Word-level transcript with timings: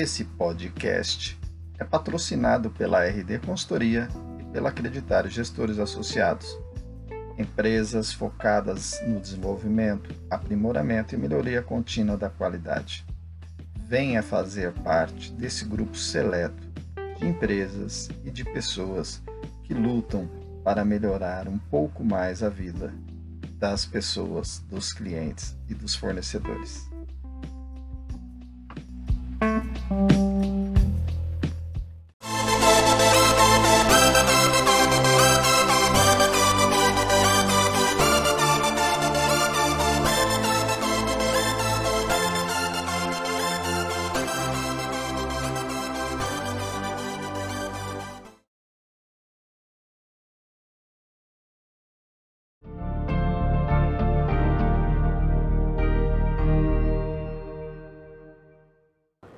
Esse 0.00 0.22
podcast 0.22 1.36
é 1.76 1.82
patrocinado 1.82 2.70
pela 2.70 3.04
RD 3.04 3.40
Consultoria 3.40 4.06
e 4.38 4.44
pela 4.44 4.68
Acreditário 4.68 5.28
Gestores 5.28 5.80
Associados, 5.80 6.56
empresas 7.36 8.12
focadas 8.12 9.00
no 9.04 9.18
desenvolvimento, 9.18 10.14
aprimoramento 10.30 11.16
e 11.16 11.18
melhoria 11.18 11.62
contínua 11.62 12.16
da 12.16 12.30
qualidade. 12.30 13.04
Venha 13.88 14.22
fazer 14.22 14.70
parte 14.70 15.32
desse 15.32 15.64
grupo 15.64 15.96
seleto 15.96 16.64
de 17.18 17.26
empresas 17.26 18.08
e 18.24 18.30
de 18.30 18.44
pessoas 18.44 19.20
que 19.64 19.74
lutam 19.74 20.30
para 20.62 20.84
melhorar 20.84 21.48
um 21.48 21.58
pouco 21.58 22.04
mais 22.04 22.40
a 22.40 22.48
vida 22.48 22.94
das 23.58 23.84
pessoas, 23.84 24.60
dos 24.70 24.92
clientes 24.92 25.56
e 25.68 25.74
dos 25.74 25.96
fornecedores. 25.96 26.87
Thank 29.88 30.12
you. 30.12 30.27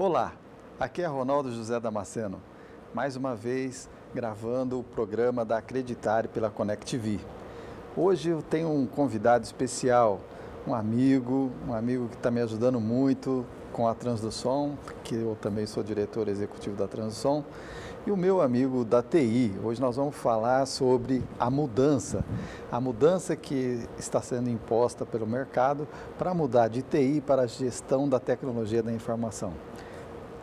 Olá, 0.02 0.32
aqui 0.80 1.02
é 1.02 1.06
Ronaldo 1.06 1.52
José 1.52 1.78
Damasceno, 1.78 2.40
mais 2.94 3.16
uma 3.16 3.36
vez 3.36 3.86
gravando 4.14 4.80
o 4.80 4.82
programa 4.82 5.44
da 5.44 5.58
Acreditar 5.58 6.26
pela 6.28 6.48
Connect. 6.48 7.20
Hoje 7.94 8.30
eu 8.30 8.40
tenho 8.40 8.72
um 8.72 8.86
convidado 8.86 9.44
especial, 9.44 10.18
um 10.66 10.74
amigo, 10.74 11.50
um 11.68 11.74
amigo 11.74 12.08
que 12.08 12.16
está 12.16 12.30
me 12.30 12.40
ajudando 12.40 12.80
muito 12.80 13.44
com 13.74 13.86
a 13.86 13.94
Transdução, 13.94 14.78
que 15.04 15.14
eu 15.14 15.36
também 15.38 15.66
sou 15.66 15.82
diretor 15.82 16.28
executivo 16.28 16.76
da 16.76 16.88
Transdução, 16.88 17.44
e 18.06 18.10
o 18.10 18.16
meu 18.16 18.40
amigo 18.40 18.86
da 18.86 19.02
TI. 19.02 19.52
Hoje 19.62 19.82
nós 19.82 19.96
vamos 19.96 20.16
falar 20.16 20.64
sobre 20.64 21.22
a 21.38 21.50
mudança, 21.50 22.24
a 22.72 22.80
mudança 22.80 23.36
que 23.36 23.86
está 23.98 24.22
sendo 24.22 24.48
imposta 24.48 25.04
pelo 25.04 25.26
mercado 25.26 25.86
para 26.18 26.32
mudar 26.32 26.68
de 26.68 26.80
TI 26.80 27.22
para 27.26 27.42
a 27.42 27.46
gestão 27.46 28.08
da 28.08 28.18
tecnologia 28.18 28.82
da 28.82 28.90
informação. 28.90 29.52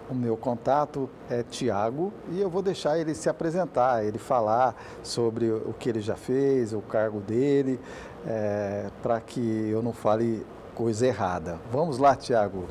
O 0.10 0.16
meu 0.16 0.38
contato 0.38 1.10
é 1.30 1.44
Tiago 1.44 2.14
e 2.32 2.40
eu 2.40 2.50
vou 2.50 2.62
deixar 2.62 2.98
ele 2.98 3.14
se 3.14 3.28
apresentar, 3.30 4.06
ele 4.06 4.18
falar 4.18 4.74
sobre 5.04 5.52
o 5.52 5.74
que 5.78 5.90
ele 5.90 6.00
já 6.00 6.16
fez, 6.16 6.72
o 6.72 6.80
cargo 6.80 7.20
dele, 7.20 7.78
é, 8.26 8.90
para 9.04 9.20
que 9.20 9.70
eu 9.70 9.82
não 9.82 9.92
fale 9.92 10.46
coisa 10.74 11.06
errada. 11.06 11.60
Vamos 11.72 11.98
lá, 11.98 12.16
Tiago. 12.16 12.66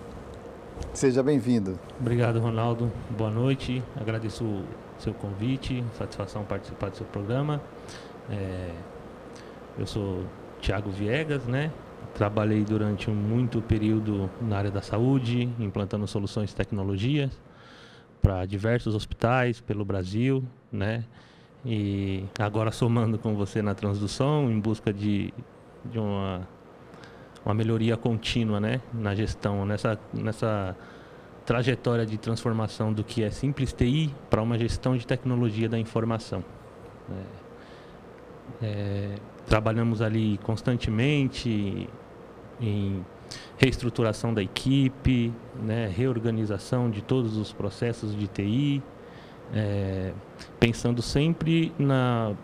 Seja 0.95 1.23
bem-vindo. 1.23 1.79
Obrigado, 2.01 2.41
Ronaldo. 2.41 2.91
Boa 3.11 3.31
noite. 3.31 3.83
Agradeço 4.01 4.45
o 4.45 4.65
seu 4.99 5.13
convite, 5.13 5.85
satisfação 5.99 6.43
participar 6.43 6.91
do 6.91 6.97
seu 6.97 7.07
programa. 7.07 7.61
É, 8.31 8.71
eu 9.79 9.87
sou 9.87 10.25
Tiago 10.61 10.91
Viegas, 10.91 11.45
né? 11.45 11.71
Trabalhei 12.15 12.65
durante 12.65 13.11
muito 13.11 13.61
período 13.61 14.31
na 14.41 14.59
área 14.59 14.71
da 14.71 14.81
saúde, 14.81 15.49
implantando 15.59 16.07
soluções 16.07 16.51
de 16.51 16.57
tecnologias 16.57 17.31
para 18.23 18.45
diversos 18.45 18.95
hospitais 18.95 19.61
pelo 19.61 19.85
Brasil, 19.85 20.43
né? 20.73 21.05
E 21.65 22.25
agora 22.39 22.71
somando 22.71 23.19
com 23.19 23.35
você 23.35 23.61
na 23.63 23.75
transdução 23.75 24.51
em 24.51 24.59
busca 24.59 24.93
de, 24.93 25.33
de 25.85 25.99
uma, 25.99 26.47
uma 27.45 27.55
melhoria 27.55 27.97
contínua, 27.97 28.59
né? 28.59 28.81
Na 28.93 29.15
gestão, 29.15 29.65
nessa, 29.65 29.99
nessa 30.13 30.77
trajetória 31.45 32.05
de 32.05 32.19
transformação 32.19 32.93
do 32.93 33.05
que 33.05 33.23
é 33.23 33.31
simples 33.31 33.73
TI 33.73 34.13
para 34.29 34.43
uma 34.43 34.59
gestão 34.59 34.97
de 34.97 35.07
tecnologia 35.07 35.69
da 35.69 35.79
informação. 35.79 36.45
É, 37.11 38.67
é, 38.67 39.15
trabalhamos 39.47 40.03
ali 40.03 40.39
constantemente 40.39 41.89
em 42.61 43.05
reestruturação 43.59 44.33
da 44.33 44.43
equipe, 44.43 45.33
né, 45.63 45.87
reorganização 45.89 46.91
de 46.91 47.03
todos 47.03 47.37
os 47.37 47.53
processos 47.53 48.15
de 48.17 48.27
TI, 48.27 48.83
é, 49.53 50.13
pensando 50.59 51.03
sempre 51.03 51.73
na 51.79 52.35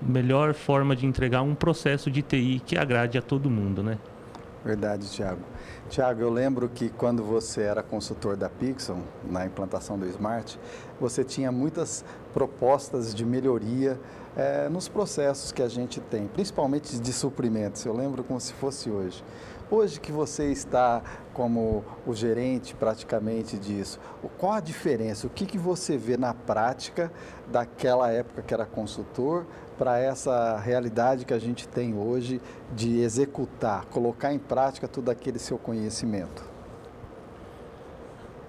melhor 0.00 0.54
forma 0.54 0.94
de 0.94 1.06
entregar 1.06 1.42
um 1.42 1.54
processo 1.54 2.10
de 2.10 2.22
TI 2.22 2.62
que 2.64 2.76
agrade 2.76 3.18
a 3.18 3.22
todo 3.22 3.50
mundo, 3.50 3.82
né? 3.82 3.98
Verdade, 4.64 5.08
Tiago. 5.10 5.40
Tiago, 5.88 6.20
eu 6.20 6.30
lembro 6.30 6.68
que 6.68 6.90
quando 6.90 7.22
você 7.22 7.62
era 7.62 7.82
consultor 7.82 8.36
da 8.36 8.48
Pixel, 8.48 8.98
na 9.24 9.46
implantação 9.46 9.98
do 9.98 10.06
Smart, 10.06 10.58
você 11.00 11.24
tinha 11.24 11.50
muitas 11.50 12.04
propostas 12.34 13.14
de 13.14 13.24
melhoria 13.24 13.98
é, 14.36 14.68
nos 14.68 14.88
processos 14.88 15.52
que 15.52 15.62
a 15.62 15.68
gente 15.68 16.00
tem, 16.00 16.26
principalmente 16.26 16.98
de 16.98 17.12
suprimentos. 17.12 17.84
Eu 17.84 17.94
lembro 17.94 18.22
como 18.24 18.40
se 18.40 18.52
fosse 18.52 18.90
hoje. 18.90 19.24
Hoje 19.70 20.00
que 20.00 20.10
você 20.10 20.50
está 20.50 21.02
como 21.34 21.84
o 22.06 22.14
gerente 22.14 22.74
praticamente 22.74 23.58
disso, 23.58 24.00
qual 24.38 24.52
a 24.52 24.60
diferença? 24.60 25.26
O 25.26 25.30
que, 25.30 25.44
que 25.44 25.58
você 25.58 25.98
vê 25.98 26.16
na 26.16 26.32
prática 26.32 27.12
daquela 27.52 28.10
época 28.10 28.40
que 28.40 28.54
era 28.54 28.64
consultor 28.64 29.44
para 29.76 29.98
essa 29.98 30.58
realidade 30.58 31.26
que 31.26 31.34
a 31.34 31.38
gente 31.38 31.68
tem 31.68 31.94
hoje 31.94 32.40
de 32.74 33.00
executar, 33.00 33.84
colocar 33.86 34.32
em 34.32 34.38
prática 34.38 34.88
todo 34.88 35.10
aquele 35.10 35.38
seu 35.38 35.58
conhecimento? 35.58 36.42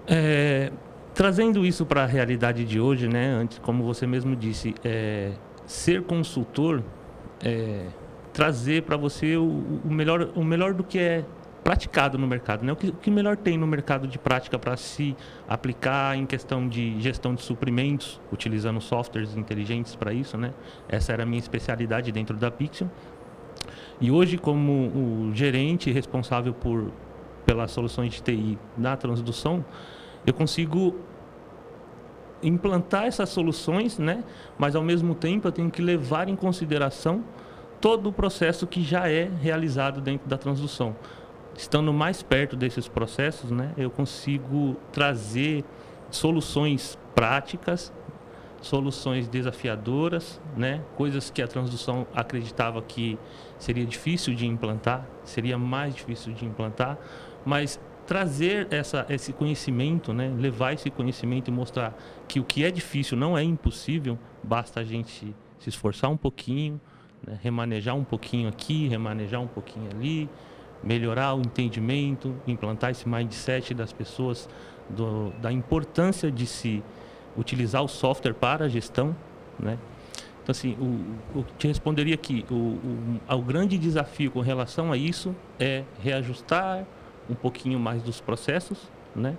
É, 0.06 0.72
trazendo 1.14 1.66
isso 1.66 1.84
para 1.84 2.04
a 2.04 2.06
realidade 2.06 2.64
de 2.64 2.80
hoje, 2.80 3.08
né? 3.08 3.26
Antes, 3.26 3.58
como 3.58 3.84
você 3.84 4.06
mesmo 4.06 4.34
disse, 4.34 4.74
é, 4.82 5.32
ser 5.66 6.02
consultor 6.02 6.82
é, 7.44 7.86
trazer 8.32 8.82
para 8.82 8.96
você 8.96 9.36
o, 9.36 9.80
o, 9.84 9.90
melhor, 9.90 10.30
o 10.34 10.44
melhor 10.44 10.74
do 10.74 10.84
que 10.84 10.98
é 10.98 11.24
praticado 11.62 12.16
no 12.16 12.26
mercado, 12.26 12.64
né? 12.64 12.72
O 12.72 12.76
que, 12.76 12.88
o 12.88 12.92
que 12.94 13.10
melhor 13.10 13.36
tem 13.36 13.58
no 13.58 13.66
mercado 13.66 14.08
de 14.08 14.18
prática 14.18 14.58
para 14.58 14.76
se 14.76 15.16
aplicar 15.48 16.16
em 16.16 16.24
questão 16.24 16.68
de 16.68 17.00
gestão 17.00 17.34
de 17.34 17.42
suprimentos, 17.42 18.20
utilizando 18.32 18.80
softwares 18.80 19.36
inteligentes 19.36 19.94
para 19.94 20.12
isso, 20.12 20.38
né? 20.38 20.52
Essa 20.88 21.12
era 21.12 21.22
a 21.22 21.26
minha 21.26 21.38
especialidade 21.38 22.10
dentro 22.12 22.36
da 22.36 22.50
Pixel. 22.50 22.90
E 24.00 24.10
hoje, 24.10 24.38
como 24.38 24.72
o 24.72 25.30
gerente 25.34 25.92
responsável 25.92 26.54
por 26.54 26.90
pelas 27.44 27.70
soluções 27.70 28.12
de 28.12 28.22
TI 28.22 28.58
da 28.76 28.96
transdução, 28.96 29.64
eu 30.26 30.32
consigo 30.32 30.94
implantar 32.42 33.04
essas 33.04 33.28
soluções, 33.28 33.98
né? 33.98 34.24
Mas 34.58 34.74
ao 34.74 34.82
mesmo 34.82 35.14
tempo 35.14 35.48
eu 35.48 35.52
tenho 35.52 35.70
que 35.70 35.82
levar 35.82 36.28
em 36.28 36.36
consideração 36.36 37.24
todo 37.80 38.08
o 38.08 38.12
processo 38.12 38.66
que 38.66 38.82
já 38.82 39.08
é 39.08 39.30
realizado 39.40 40.00
dentro 40.00 40.28
da 40.28 40.36
transdução. 40.36 40.94
Estando 41.56 41.92
mais 41.92 42.22
perto 42.22 42.56
desses 42.56 42.86
processos, 42.86 43.50
né, 43.50 43.72
eu 43.76 43.90
consigo 43.90 44.76
trazer 44.92 45.64
soluções 46.10 46.98
práticas, 47.14 47.92
soluções 48.60 49.28
desafiadoras, 49.28 50.40
né, 50.56 50.82
coisas 50.96 51.30
que 51.30 51.40
a 51.40 51.48
transdução 51.48 52.06
acreditava 52.14 52.82
que 52.82 53.18
seria 53.58 53.86
difícil 53.86 54.34
de 54.34 54.46
implantar, 54.46 55.06
seria 55.24 55.56
mais 55.56 55.94
difícil 55.94 56.32
de 56.32 56.44
implantar, 56.44 56.98
mas 57.44 57.80
trazer 58.06 58.66
essa, 58.70 59.06
esse 59.08 59.32
conhecimento, 59.32 60.12
né, 60.12 60.34
levar 60.36 60.72
esse 60.74 60.90
conhecimento 60.90 61.48
e 61.48 61.52
mostrar 61.52 61.96
que 62.26 62.40
o 62.40 62.44
que 62.44 62.64
é 62.64 62.70
difícil 62.70 63.16
não 63.16 63.38
é 63.38 63.42
impossível, 63.42 64.18
basta 64.42 64.80
a 64.80 64.84
gente 64.84 65.34
se 65.58 65.68
esforçar 65.68 66.10
um 66.10 66.16
pouquinho, 66.16 66.80
né? 67.26 67.38
remanejar 67.42 67.96
um 67.96 68.04
pouquinho 68.04 68.48
aqui, 68.48 68.88
remanejar 68.88 69.40
um 69.40 69.46
pouquinho 69.46 69.88
ali, 69.90 70.28
melhorar 70.82 71.34
o 71.34 71.40
entendimento, 71.40 72.34
implantar 72.46 72.90
esse 72.90 73.08
mindset 73.08 73.74
das 73.74 73.92
pessoas 73.92 74.48
do, 74.88 75.30
da 75.40 75.52
importância 75.52 76.30
de 76.30 76.46
se 76.46 76.82
utilizar 77.36 77.82
o 77.82 77.88
software 77.88 78.34
para 78.34 78.64
a 78.64 78.68
gestão, 78.68 79.14
né? 79.58 79.78
Então, 80.42 80.52
assim, 80.52 80.76
o, 80.80 81.38
o 81.38 81.44
te 81.58 81.68
responderia 81.68 82.14
aqui, 82.14 82.44
o, 82.50 82.54
o, 82.54 83.20
o 83.28 83.42
grande 83.42 83.76
desafio 83.78 84.30
com 84.30 84.40
relação 84.40 84.90
a 84.90 84.96
isso 84.96 85.34
é 85.58 85.84
reajustar 86.02 86.84
um 87.28 87.34
pouquinho 87.34 87.78
mais 87.78 88.02
dos 88.02 88.20
processos, 88.20 88.90
né? 89.14 89.36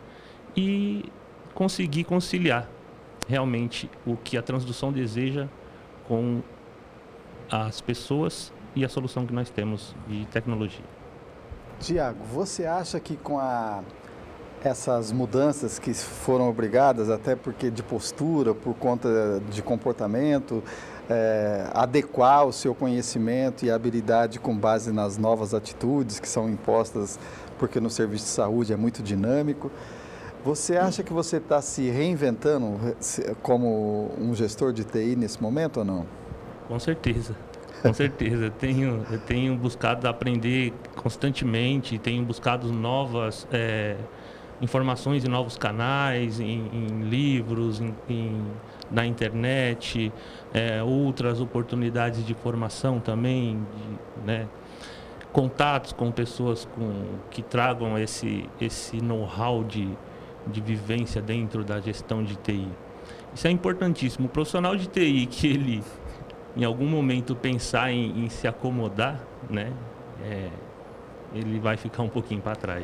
E 0.55 1.05
conseguir 1.53 2.03
conciliar 2.03 2.69
realmente 3.27 3.89
o 4.05 4.15
que 4.15 4.37
a 4.37 4.41
transdução 4.41 4.91
deseja 4.91 5.47
com 6.07 6.41
as 7.51 7.81
pessoas 7.81 8.53
e 8.73 8.85
a 8.85 8.89
solução 8.89 9.25
que 9.25 9.33
nós 9.33 9.49
temos 9.49 9.93
de 10.07 10.25
tecnologia. 10.27 10.85
Tiago, 11.79 12.23
você 12.31 12.65
acha 12.65 12.99
que 12.99 13.17
com 13.17 13.37
a 13.37 13.83
essas 14.63 15.11
mudanças 15.11 15.79
que 15.79 15.93
foram 15.93 16.47
obrigadas, 16.47 17.09
até 17.09 17.35
porque 17.35 17.71
de 17.71 17.81
postura, 17.81 18.53
por 18.53 18.75
conta 18.75 19.41
de 19.49 19.61
comportamento, 19.61 20.63
é, 21.09 21.67
adequar 21.73 22.45
o 22.45 22.53
seu 22.53 22.75
conhecimento 22.75 23.65
e 23.65 23.71
habilidade 23.71 24.39
com 24.39 24.55
base 24.55 24.91
nas 24.91 25.17
novas 25.17 25.53
atitudes 25.53 26.19
que 26.19 26.29
são 26.29 26.47
impostas, 26.47 27.19
porque 27.57 27.79
no 27.79 27.89
serviço 27.89 28.25
de 28.25 28.31
saúde 28.31 28.71
é 28.71 28.77
muito 28.77 29.01
dinâmico. 29.01 29.71
Você 30.45 30.77
acha 30.77 31.03
que 31.03 31.11
você 31.11 31.37
está 31.37 31.61
se 31.61 31.89
reinventando 31.89 32.79
como 33.41 34.11
um 34.19 34.33
gestor 34.33 34.71
de 34.73 34.83
TI 34.83 35.15
nesse 35.15 35.41
momento 35.41 35.77
ou 35.77 35.85
não? 35.85 36.20
Com 36.71 36.79
certeza. 36.79 37.35
Com 37.81 37.93
certeza, 37.93 38.45
eu 38.45 38.49
tenho, 38.49 39.05
eu 39.11 39.19
tenho 39.19 39.57
buscado 39.57 40.07
aprender 40.07 40.71
constantemente, 40.95 41.99
tenho 41.99 42.23
buscado 42.23 42.71
novas 42.71 43.45
é, 43.51 43.97
informações 44.61 45.25
em 45.25 45.27
novos 45.27 45.57
canais, 45.57 46.39
em, 46.39 46.69
em 46.71 47.09
livros, 47.09 47.81
em, 47.81 47.93
em, 48.07 48.41
na 48.89 49.05
internet, 49.05 50.13
é, 50.53 50.81
outras 50.81 51.41
oportunidades 51.41 52.25
de 52.25 52.33
formação 52.35 53.01
também, 53.01 53.59
de, 53.59 54.25
né, 54.25 54.47
contatos 55.33 55.91
com 55.91 56.09
pessoas 56.09 56.63
com, 56.73 57.17
que 57.29 57.41
tragam 57.41 57.97
esse, 57.97 58.47
esse 58.61 59.01
know-how 59.01 59.61
de, 59.61 59.89
de 60.47 60.61
vivência 60.61 61.21
dentro 61.21 61.65
da 61.65 61.81
gestão 61.81 62.23
de 62.23 62.37
TI. 62.37 62.69
Isso 63.35 63.45
é 63.45 63.51
importantíssimo. 63.51 64.27
O 64.27 64.29
profissional 64.29 64.77
de 64.77 64.87
TI 64.87 65.25
que 65.25 65.47
ele 65.47 65.83
em 66.55 66.63
algum 66.63 66.87
momento 66.87 67.35
pensar 67.35 67.91
em, 67.91 68.25
em 68.25 68.29
se 68.29 68.47
acomodar, 68.47 69.21
né? 69.49 69.71
É, 70.23 70.49
ele 71.33 71.59
vai 71.59 71.77
ficar 71.77 72.03
um 72.03 72.09
pouquinho 72.09 72.41
para 72.41 72.55
trás. 72.55 72.83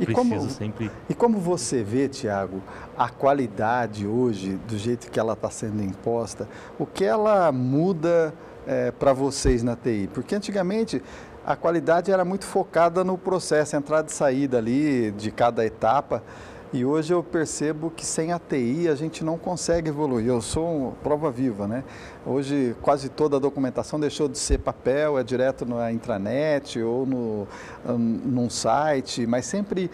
É, 0.00 0.02
e, 0.02 0.06
como, 0.12 0.50
sempre... 0.50 0.90
e 1.08 1.14
como 1.14 1.38
você 1.38 1.82
vê, 1.82 2.08
Tiago, 2.08 2.62
a 2.96 3.08
qualidade 3.08 4.06
hoje, 4.06 4.58
do 4.68 4.76
jeito 4.76 5.10
que 5.10 5.18
ela 5.18 5.34
está 5.34 5.48
sendo 5.50 5.82
imposta, 5.82 6.48
o 6.78 6.84
que 6.84 7.04
ela 7.04 7.52
muda 7.52 8.34
é, 8.66 8.90
para 8.90 9.12
vocês 9.12 9.62
na 9.62 9.76
TI? 9.76 10.10
Porque 10.12 10.34
antigamente 10.34 11.00
a 11.46 11.56
qualidade 11.56 12.10
era 12.10 12.24
muito 12.24 12.44
focada 12.44 13.04
no 13.04 13.16
processo, 13.16 13.76
entrada 13.76 14.08
e 14.08 14.12
saída 14.12 14.58
ali 14.58 15.12
de 15.12 15.30
cada 15.30 15.64
etapa. 15.64 16.22
E 16.70 16.84
hoje 16.84 17.14
eu 17.14 17.22
percebo 17.22 17.90
que 17.90 18.04
sem 18.04 18.30
a 18.30 18.38
TI 18.38 18.88
a 18.88 18.94
gente 18.94 19.24
não 19.24 19.38
consegue 19.38 19.88
evoluir. 19.88 20.26
Eu 20.26 20.42
sou 20.42 20.92
prova 21.02 21.30
viva, 21.30 21.66
né? 21.66 21.82
Hoje 22.26 22.76
quase 22.82 23.08
toda 23.08 23.38
a 23.38 23.40
documentação 23.40 23.98
deixou 23.98 24.28
de 24.28 24.36
ser 24.36 24.58
papel, 24.58 25.18
é 25.18 25.24
direto 25.24 25.64
na 25.64 25.90
intranet 25.90 26.78
ou 26.82 27.06
no, 27.06 27.48
num 27.96 28.50
site, 28.50 29.26
mas 29.26 29.46
sempre 29.46 29.90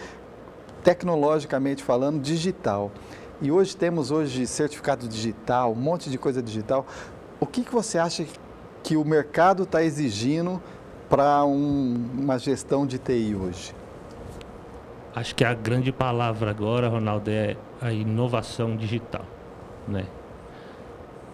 tecnologicamente 0.83 1.81
falando, 1.81 2.21
digital. 2.21 2.91
E 3.41 3.53
hoje 3.53 3.77
temos 3.77 4.11
hoje 4.11 4.45
certificado 4.45 5.07
digital, 5.07 5.73
um 5.73 5.77
monte 5.77 6.11
de 6.11 6.19
coisa 6.19 6.43
digital. 6.43 6.85
O 7.39 7.47
que, 7.47 7.63
que 7.63 7.73
você 7.73 7.99
acha 7.99 8.27
que 8.83 8.97
o 8.97 9.05
mercado 9.05 9.63
está 9.63 9.81
exigindo 9.85 10.61
para 11.09 11.45
um, 11.45 12.05
uma 12.19 12.37
gestão 12.37 12.85
de 12.85 12.99
TI 12.99 13.37
hoje? 13.37 13.84
Acho 15.15 15.33
que 15.35 15.45
a 15.45 15.55
grande 15.55 15.93
palavra 15.93 16.51
agora, 16.51 16.89
Ronaldo, 16.89 17.31
é 17.31 17.57
a 17.81 17.93
inovação 17.93 18.77
digital, 18.77 19.25
né? 19.87 20.07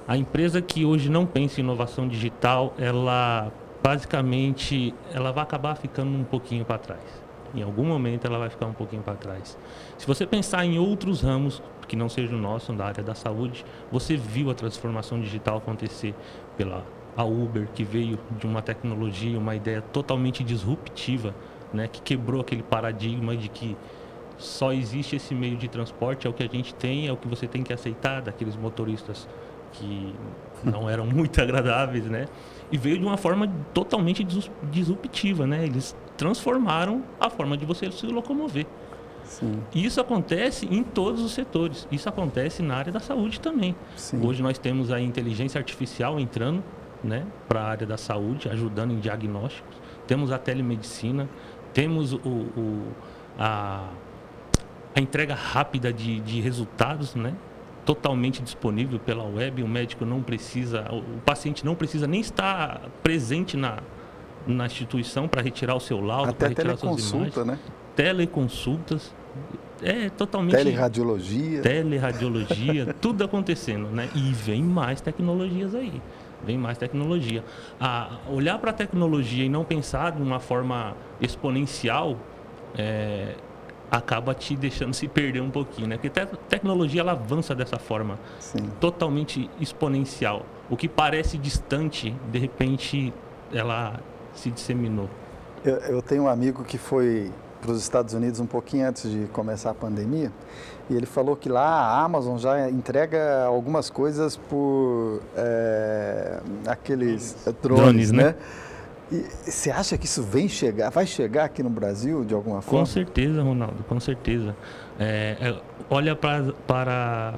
A 0.06 0.18
empresa 0.18 0.60
que 0.60 0.84
hoje 0.84 1.08
não 1.08 1.24
pensa 1.24 1.60
em 1.60 1.64
inovação 1.64 2.06
digital, 2.06 2.74
ela 2.76 3.50
basicamente 3.82 4.94
ela 5.14 5.32
vai 5.32 5.42
acabar 5.44 5.76
ficando 5.76 6.10
um 6.10 6.24
pouquinho 6.24 6.62
para 6.62 6.76
trás. 6.76 7.22
Em 7.54 7.62
algum 7.62 7.84
momento 7.84 8.26
ela 8.26 8.38
vai 8.38 8.50
ficar 8.50 8.66
um 8.66 8.74
pouquinho 8.74 9.02
para 9.02 9.14
trás. 9.14 9.56
Se 9.96 10.06
você 10.06 10.26
pensar 10.26 10.64
em 10.64 10.78
outros 10.78 11.22
ramos 11.22 11.62
que 11.88 11.96
não 11.96 12.08
seja 12.08 12.34
o 12.34 12.38
nosso, 12.38 12.74
da 12.74 12.84
área 12.84 13.02
da 13.02 13.14
saúde, 13.14 13.64
você 13.90 14.14
viu 14.14 14.50
a 14.50 14.54
transformação 14.54 15.18
digital 15.18 15.56
acontecer 15.56 16.14
pela 16.56 16.84
a 17.16 17.24
Uber, 17.24 17.68
que 17.74 17.82
veio 17.82 18.18
de 18.38 18.46
uma 18.46 18.62
tecnologia, 18.62 19.38
uma 19.38 19.54
ideia 19.54 19.80
totalmente 19.80 20.44
disruptiva 20.44 21.34
né, 21.72 21.88
que 21.88 22.00
quebrou 22.02 22.40
aquele 22.40 22.62
paradigma 22.62 23.36
de 23.36 23.48
que 23.48 23.76
só 24.38 24.72
existe 24.72 25.16
esse 25.16 25.34
meio 25.34 25.56
de 25.56 25.68
transporte, 25.68 26.26
é 26.26 26.30
o 26.30 26.32
que 26.32 26.42
a 26.42 26.48
gente 26.48 26.74
tem, 26.74 27.06
é 27.06 27.12
o 27.12 27.16
que 27.16 27.28
você 27.28 27.46
tem 27.46 27.62
que 27.62 27.72
aceitar 27.72 28.22
daqueles 28.22 28.56
motoristas 28.56 29.28
que 29.72 30.14
não 30.64 30.88
eram 30.88 31.06
muito 31.06 31.40
agradáveis, 31.40 32.04
né? 32.06 32.26
E 32.72 32.78
veio 32.78 32.98
de 32.98 33.04
uma 33.04 33.16
forma 33.16 33.52
totalmente 33.74 34.26
disruptiva, 34.70 35.46
né? 35.46 35.64
Eles 35.64 35.96
transformaram 36.16 37.02
a 37.18 37.28
forma 37.28 37.56
de 37.56 37.66
você 37.66 37.90
se 37.90 38.06
locomover. 38.06 38.66
Sim. 39.24 39.62
E 39.74 39.84
isso 39.84 40.00
acontece 40.00 40.66
em 40.66 40.82
todos 40.82 41.22
os 41.22 41.32
setores. 41.32 41.86
Isso 41.90 42.08
acontece 42.08 42.62
na 42.62 42.76
área 42.76 42.92
da 42.92 43.00
saúde 43.00 43.40
também. 43.40 43.76
Sim. 43.96 44.24
Hoje 44.24 44.42
nós 44.42 44.58
temos 44.58 44.90
a 44.90 45.00
inteligência 45.00 45.58
artificial 45.58 46.18
entrando 46.18 46.62
né, 47.02 47.24
para 47.48 47.60
a 47.60 47.68
área 47.68 47.86
da 47.86 47.96
saúde, 47.96 48.48
ajudando 48.48 48.92
em 48.92 48.98
diagnósticos. 48.98 49.76
Temos 50.06 50.32
a 50.32 50.38
telemedicina, 50.38 51.28
temos 51.72 52.12
o, 52.12 52.18
o 52.18 52.82
a, 53.38 53.88
a, 54.94 55.00
entrega 55.00 55.34
rápida 55.34 55.92
de, 55.92 56.20
de 56.20 56.40
resultados, 56.40 57.14
né? 57.14 57.34
totalmente 57.84 58.42
disponível 58.42 58.98
pela 58.98 59.24
web. 59.24 59.62
O 59.62 59.68
médico 59.68 60.04
não 60.04 60.22
precisa, 60.22 60.86
o 60.92 61.20
paciente 61.20 61.64
não 61.64 61.74
precisa 61.74 62.06
nem 62.06 62.20
estar 62.20 62.82
presente 63.02 63.56
na, 63.56 63.78
na 64.46 64.66
instituição 64.66 65.26
para 65.26 65.42
retirar 65.42 65.74
o 65.74 65.80
seu 65.80 66.00
laudo, 66.00 66.34
para 66.34 66.48
retirar 66.48 66.76
suas 66.76 67.10
imagens. 67.10 67.36
né? 67.44 67.58
Teleconsultas. 67.96 69.14
É 69.82 70.10
totalmente. 70.10 70.56
Teleradiologia. 70.56 71.62
Teleradiologia, 71.62 72.94
tudo 73.00 73.24
acontecendo, 73.24 73.88
né? 73.88 74.10
E 74.14 74.32
vem 74.32 74.62
mais 74.62 75.00
tecnologias 75.00 75.74
aí 75.74 76.02
vem 76.44 76.58
mais 76.58 76.78
tecnologia. 76.78 77.44
A 77.80 78.18
olhar 78.28 78.58
para 78.58 78.70
a 78.70 78.74
tecnologia 78.74 79.44
e 79.44 79.48
não 79.48 79.64
pensar 79.64 80.12
de 80.12 80.22
uma 80.22 80.40
forma 80.40 80.96
exponencial 81.20 82.16
é, 82.76 83.34
acaba 83.90 84.34
te 84.34 84.54
deixando 84.54 84.94
se 84.94 85.08
perder 85.08 85.40
um 85.40 85.50
pouquinho, 85.50 85.88
né? 85.88 85.96
Porque 85.96 86.20
a 86.20 86.26
te 86.26 86.36
tecnologia 86.48 87.00
ela 87.00 87.12
avança 87.12 87.54
dessa 87.54 87.78
forma, 87.78 88.18
Sim. 88.38 88.70
totalmente 88.80 89.50
exponencial. 89.60 90.46
O 90.68 90.76
que 90.76 90.88
parece 90.88 91.36
distante, 91.36 92.14
de 92.30 92.38
repente, 92.38 93.12
ela 93.52 93.98
se 94.32 94.50
disseminou. 94.50 95.10
Eu, 95.64 95.76
eu 95.76 96.02
tenho 96.02 96.22
um 96.22 96.28
amigo 96.28 96.62
que 96.62 96.78
foi 96.78 97.32
para 97.60 97.70
os 97.72 97.82
Estados 97.82 98.14
Unidos 98.14 98.40
um 98.40 98.46
pouquinho 98.46 98.88
antes 98.88 99.10
de 99.10 99.26
começar 99.32 99.70
a 99.70 99.74
pandemia 99.74 100.32
e 100.90 100.94
ele 100.96 101.06
falou 101.06 101.36
que 101.36 101.48
lá 101.48 101.62
a 101.62 102.02
Amazon 102.02 102.36
já 102.36 102.68
entrega 102.68 103.44
algumas 103.44 103.88
coisas 103.88 104.36
por 104.36 105.22
é, 105.36 106.40
aqueles 106.66 107.36
drones, 107.62 108.10
drones 108.10 108.12
né? 108.12 108.24
né? 108.24 108.34
E 109.12 109.24
você 109.48 109.70
acha 109.70 109.96
que 109.96 110.06
isso 110.06 110.22
vem 110.22 110.48
chegar, 110.48 110.90
vai 110.90 111.06
chegar 111.06 111.44
aqui 111.44 111.62
no 111.62 111.70
Brasil 111.70 112.24
de 112.24 112.34
alguma 112.34 112.60
forma? 112.60 112.80
Com 112.80 112.86
certeza, 112.86 113.42
Ronaldo, 113.42 113.84
com 113.88 113.98
certeza. 114.00 114.54
É, 114.98 115.36
é, 115.40 115.60
olha 115.88 116.14
pra, 116.14 116.52
para 116.66 117.34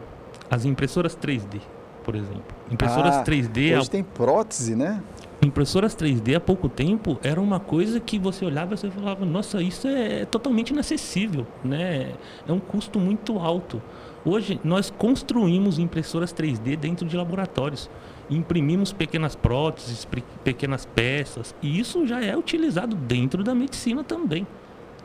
as 0.50 0.64
impressoras 0.64 1.16
3D, 1.16 1.60
por 2.04 2.14
exemplo. 2.14 2.42
Impressoras 2.70 3.16
ah, 3.16 3.24
3D. 3.24 3.78
Hoje 3.78 3.90
tem 3.90 4.02
prótese, 4.02 4.74
né? 4.74 5.02
Impressoras 5.44 5.96
3D 5.96 6.36
há 6.36 6.40
pouco 6.40 6.68
tempo 6.68 7.18
era 7.22 7.40
uma 7.40 7.58
coisa 7.58 7.98
que 7.98 8.18
você 8.18 8.44
olhava 8.44 8.74
e 8.74 8.78
você 8.78 8.90
falava, 8.90 9.24
nossa, 9.24 9.60
isso 9.60 9.88
é 9.88 10.24
totalmente 10.24 10.70
inacessível, 10.70 11.46
né? 11.64 12.12
É 12.46 12.52
um 12.52 12.60
custo 12.60 12.98
muito 12.98 13.38
alto. 13.38 13.82
Hoje 14.24 14.60
nós 14.62 14.88
construímos 14.88 15.80
impressoras 15.80 16.32
3D 16.32 16.76
dentro 16.76 17.06
de 17.06 17.16
laboratórios, 17.16 17.90
imprimimos 18.30 18.92
pequenas 18.92 19.34
próteses, 19.34 20.06
pequenas 20.44 20.86
peças, 20.86 21.54
e 21.60 21.78
isso 21.78 22.06
já 22.06 22.22
é 22.22 22.36
utilizado 22.36 22.94
dentro 22.94 23.42
da 23.42 23.54
medicina 23.54 24.04
também. 24.04 24.46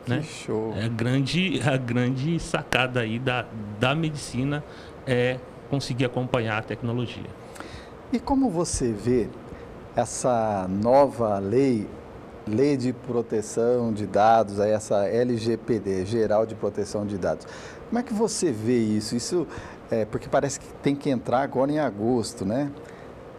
Né? 0.06 0.22
show! 0.22 0.72
É 0.76 0.84
a 0.84 0.88
grande, 0.88 1.60
a 1.62 1.76
grande 1.76 2.38
sacada 2.38 3.00
aí 3.00 3.18
da, 3.18 3.44
da 3.78 3.94
medicina 3.94 4.64
é 5.06 5.38
conseguir 5.68 6.04
acompanhar 6.04 6.58
a 6.58 6.62
tecnologia. 6.62 7.28
E 8.10 8.18
como 8.18 8.48
você 8.48 8.90
vê 8.90 9.28
essa 9.98 10.68
nova 10.68 11.40
lei, 11.40 11.88
Lei 12.46 12.76
de 12.76 12.92
Proteção 12.92 13.92
de 13.92 14.06
Dados, 14.06 14.60
essa 14.60 15.08
LGPD, 15.08 16.06
Geral 16.06 16.46
de 16.46 16.54
Proteção 16.54 17.04
de 17.04 17.18
Dados. 17.18 17.48
Como 17.88 17.98
é 17.98 18.02
que 18.04 18.14
você 18.14 18.52
vê 18.52 18.78
isso? 18.78 19.16
Isso 19.16 19.44
é, 19.90 20.04
porque 20.04 20.28
parece 20.28 20.60
que 20.60 20.72
tem 20.74 20.94
que 20.94 21.10
entrar 21.10 21.40
agora 21.40 21.72
em 21.72 21.80
agosto, 21.80 22.44
né? 22.44 22.70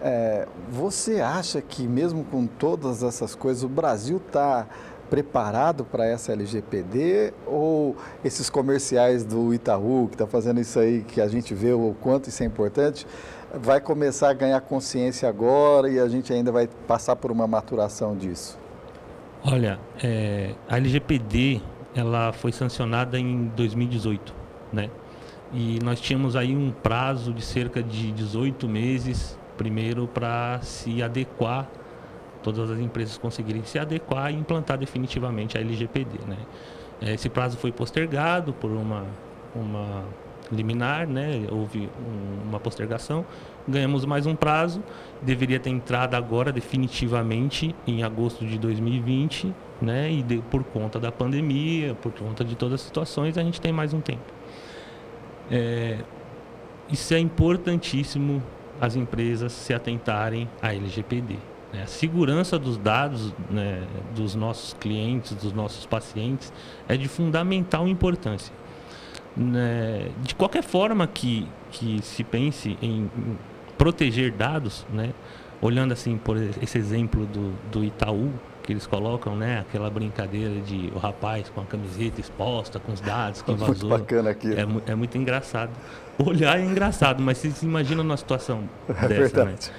É, 0.02 0.50
você 0.70 1.22
acha 1.22 1.62
que 1.62 1.88
mesmo 1.88 2.26
com 2.26 2.46
todas 2.46 3.04
essas 3.04 3.36
coisas, 3.36 3.64
o 3.64 3.70
Brasil 3.70 4.18
está 4.18 4.68
preparado 5.10 5.86
para 5.86 6.06
essa 6.06 6.34
LGPD 6.34 7.34
ou 7.48 7.96
esses 8.24 8.50
comerciais 8.50 9.24
do 9.24 9.54
Itaú 9.54 10.08
que 10.10 10.16
está 10.16 10.28
fazendo 10.28 10.60
isso 10.60 10.78
aí, 10.78 11.04
que 11.08 11.22
a 11.22 11.28
gente 11.28 11.54
vê 11.54 11.72
o 11.72 11.96
quanto 12.02 12.28
isso 12.28 12.44
é 12.44 12.46
importante, 12.46 13.08
vai 13.54 13.82
começar 13.82 14.30
a 14.30 14.34
ganhar 14.34 14.62
consciência 14.62 15.28
agora 15.28 15.90
e 15.90 16.00
a 16.00 16.08
gente 16.08 16.32
ainda 16.32 16.52
vai 16.52 16.68
passar 16.88 17.16
por 17.16 17.32
uma 17.32 17.48
maturação 17.48 18.16
disso? 18.16 18.58
Olha, 19.44 19.80
é, 20.04 20.54
a 20.68 20.78
LGPD 20.78 21.62
ela 21.96 22.32
foi 22.34 22.52
sancionada 22.52 23.18
em 23.18 23.46
2018, 23.56 24.34
né? 24.72 24.90
E 25.52 25.80
nós 25.84 26.00
tínhamos 26.00 26.36
aí 26.36 26.56
um 26.56 26.72
prazo 26.72 27.34
de 27.34 27.42
cerca 27.42 27.82
de 27.82 28.12
18 28.12 28.68
meses, 28.68 29.38
primeiro, 29.58 30.08
para 30.08 30.60
se 30.62 31.02
adequar, 31.02 31.68
todas 32.44 32.70
as 32.70 32.80
empresas 32.80 33.18
conseguirem 33.18 33.64
se 33.64 33.80
adequar 33.80 34.32
e 34.32 34.36
implantar 34.36 34.78
definitivamente 34.78 35.58
a 35.58 35.62
LGPD. 35.62 36.20
Né? 36.28 36.38
Esse 37.14 37.30
prazo 37.30 37.58
foi 37.58 37.72
postergado 37.72 38.54
por 38.54 38.70
uma, 38.70 39.06
uma 39.56 40.04
liminar, 40.52 41.08
né? 41.08 41.48
houve 41.52 41.90
um, 42.00 42.50
uma 42.50 42.60
postergação, 42.60 43.26
ganhamos 43.68 44.06
mais 44.06 44.26
um 44.26 44.36
prazo, 44.36 44.84
deveria 45.22 45.60
ter 45.60 45.70
entrado 45.70 46.16
agora 46.16 46.52
definitivamente 46.52 47.76
em 47.86 48.04
agosto 48.04 48.46
de 48.46 48.58
2020, 48.58 49.54
né? 49.82 50.12
e 50.12 50.24
de, 50.24 50.38
por 50.50 50.64
conta 50.64 51.00
da 51.00 51.12
pandemia, 51.12 51.96
por 51.96 52.12
conta 52.12 52.44
de 52.44 52.56
todas 52.56 52.76
as 52.76 52.82
situações, 52.82 53.38
a 53.38 53.44
gente 53.44 53.62
tem 53.62 53.72
mais 53.72 53.94
um 53.94 54.02
tempo. 54.02 54.34
É, 55.52 56.00
isso 56.92 57.14
é 57.14 57.20
importantíssimo 57.20 58.42
as 58.80 58.96
empresas 58.96 59.52
se 59.52 59.74
atentarem 59.74 60.50
à 60.62 60.74
LGPD. 60.74 61.36
Né? 61.74 61.84
A 61.84 61.88
segurança 61.88 62.58
dos 62.58 62.78
dados 62.78 63.34
né, 63.50 63.84
dos 64.16 64.36
nossos 64.36 64.74
clientes, 64.74 65.34
dos 65.34 65.54
nossos 65.54 65.86
pacientes, 65.86 66.52
é 66.88 66.96
de 66.98 67.08
fundamental 67.08 67.88
importância. 67.88 68.54
Né? 69.40 70.10
De 70.22 70.36
qualquer 70.36 70.64
forma 70.64 71.08
que, 71.08 71.48
que 71.72 72.02
se 72.02 72.24
pense 72.24 72.78
em, 72.82 73.10
em 73.18 73.38
proteger 73.78 74.34
dados, 74.34 74.86
né? 74.92 75.14
olhando 75.62 75.94
assim 75.94 76.18
por 76.18 76.38
esse 76.38 76.78
exemplo 76.78 77.26
do, 77.26 77.54
do 77.72 77.84
Itaú, 77.84 78.32
que 78.64 78.74
eles 78.74 78.86
colocam, 78.86 79.36
né? 79.36 79.62
Aquela 79.62 79.90
brincadeira 79.90 80.62
de 80.62 80.92
o 80.94 81.00
rapaz 81.00 81.50
com 81.50 81.62
a 81.62 81.66
camiseta 81.66 82.22
exposta, 82.22 82.80
com 82.80 82.92
os 82.92 83.02
dados 83.02 83.42
que 83.42 83.52
vazou. 83.52 83.68
Muito 83.68 83.88
bacana 83.88 84.30
aqui. 84.30 84.54
É, 84.54 84.92
é, 84.92 84.96
muito 84.96 85.18
engraçado. 85.18 85.72
Olhar 86.24 86.60
é 86.60 86.64
engraçado, 86.64 87.24
mas 87.24 87.40
você 87.40 87.50
se 87.50 87.66
imagina 87.66 88.04
numa 88.04 88.18
situação 88.18 88.70
é 88.88 89.08
dessa, 89.08 89.44
verdade. 89.44 89.72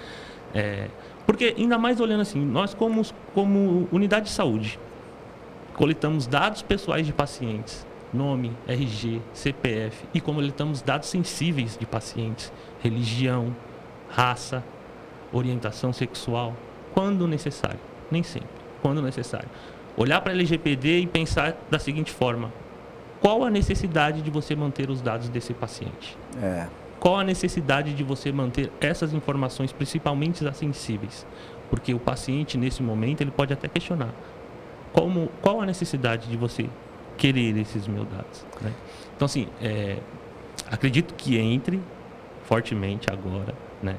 né? 0.53 0.61
É, 0.61 0.87
porque 1.25 1.55
ainda 1.57 1.79
mais 1.79 2.01
olhando 2.01 2.23
assim, 2.23 2.45
nós 2.45 2.75
como, 2.75 3.03
como 3.33 3.89
unidade 3.93 4.27
de 4.27 4.33
saúde, 4.33 4.79
coletamos 5.75 6.27
dados 6.27 6.61
pessoais 6.61 7.07
de 7.07 7.13
pacientes, 7.13 7.87
nome, 8.13 8.53
RG, 8.67 9.21
CPF, 9.33 10.05
e 10.13 10.21
coletamos 10.21 10.83
dados 10.83 11.09
sensíveis 11.09 11.77
de 11.79 11.87
pacientes, 11.87 12.53
religião, 12.83 13.55
raça, 14.09 14.65
orientação 15.33 15.93
sexual, 15.93 16.55
quando 16.93 17.27
necessário, 17.27 17.81
nem 18.11 18.23
sempre 18.23 18.61
quando 18.81 19.03
necessário. 19.03 19.49
Olhar 19.97 20.21
para 20.21 20.33
a 20.33 20.35
LGPD 20.35 21.01
e 21.01 21.07
pensar 21.07 21.57
da 21.71 21.79
seguinte 21.79 22.11
forma: 22.11 22.53
qual 23.21 23.45
a 23.45 23.51
necessidade 23.51 24.23
de 24.23 24.31
você 24.31 24.57
manter 24.57 24.91
os 24.91 25.01
dados 25.01 25.29
desse 25.29 25.53
paciente? 25.53 26.17
É. 26.43 26.67
Qual 26.99 27.19
a 27.19 27.25
necessidade 27.25 27.95
de 27.95 28.03
você 28.03 28.31
manter 28.31 28.71
essas 28.81 29.15
informações, 29.15 29.73
principalmente 29.73 30.47
as 30.47 30.57
sensíveis? 30.57 31.27
Porque 31.71 31.95
o 31.95 31.99
paciente, 31.99 32.59
nesse 32.59 32.83
momento, 32.83 33.23
ele 33.23 33.31
pode 33.31 33.53
até 33.53 33.69
questionar: 33.69 34.11
como, 34.93 35.31
qual 35.41 35.61
a 35.61 35.67
necessidade 35.67 36.29
de 36.29 36.37
você 36.37 36.69
querer 37.21 37.57
esses 37.59 37.87
meus 37.87 38.09
dados? 38.09 38.47
Né? 38.63 38.73
Então, 39.15 39.27
assim, 39.27 39.47
é, 39.61 39.99
acredito 40.71 41.13
que 41.15 41.39
entre 41.39 41.81
fortemente 42.45 43.09
agora, 43.13 43.55
né? 43.83 43.95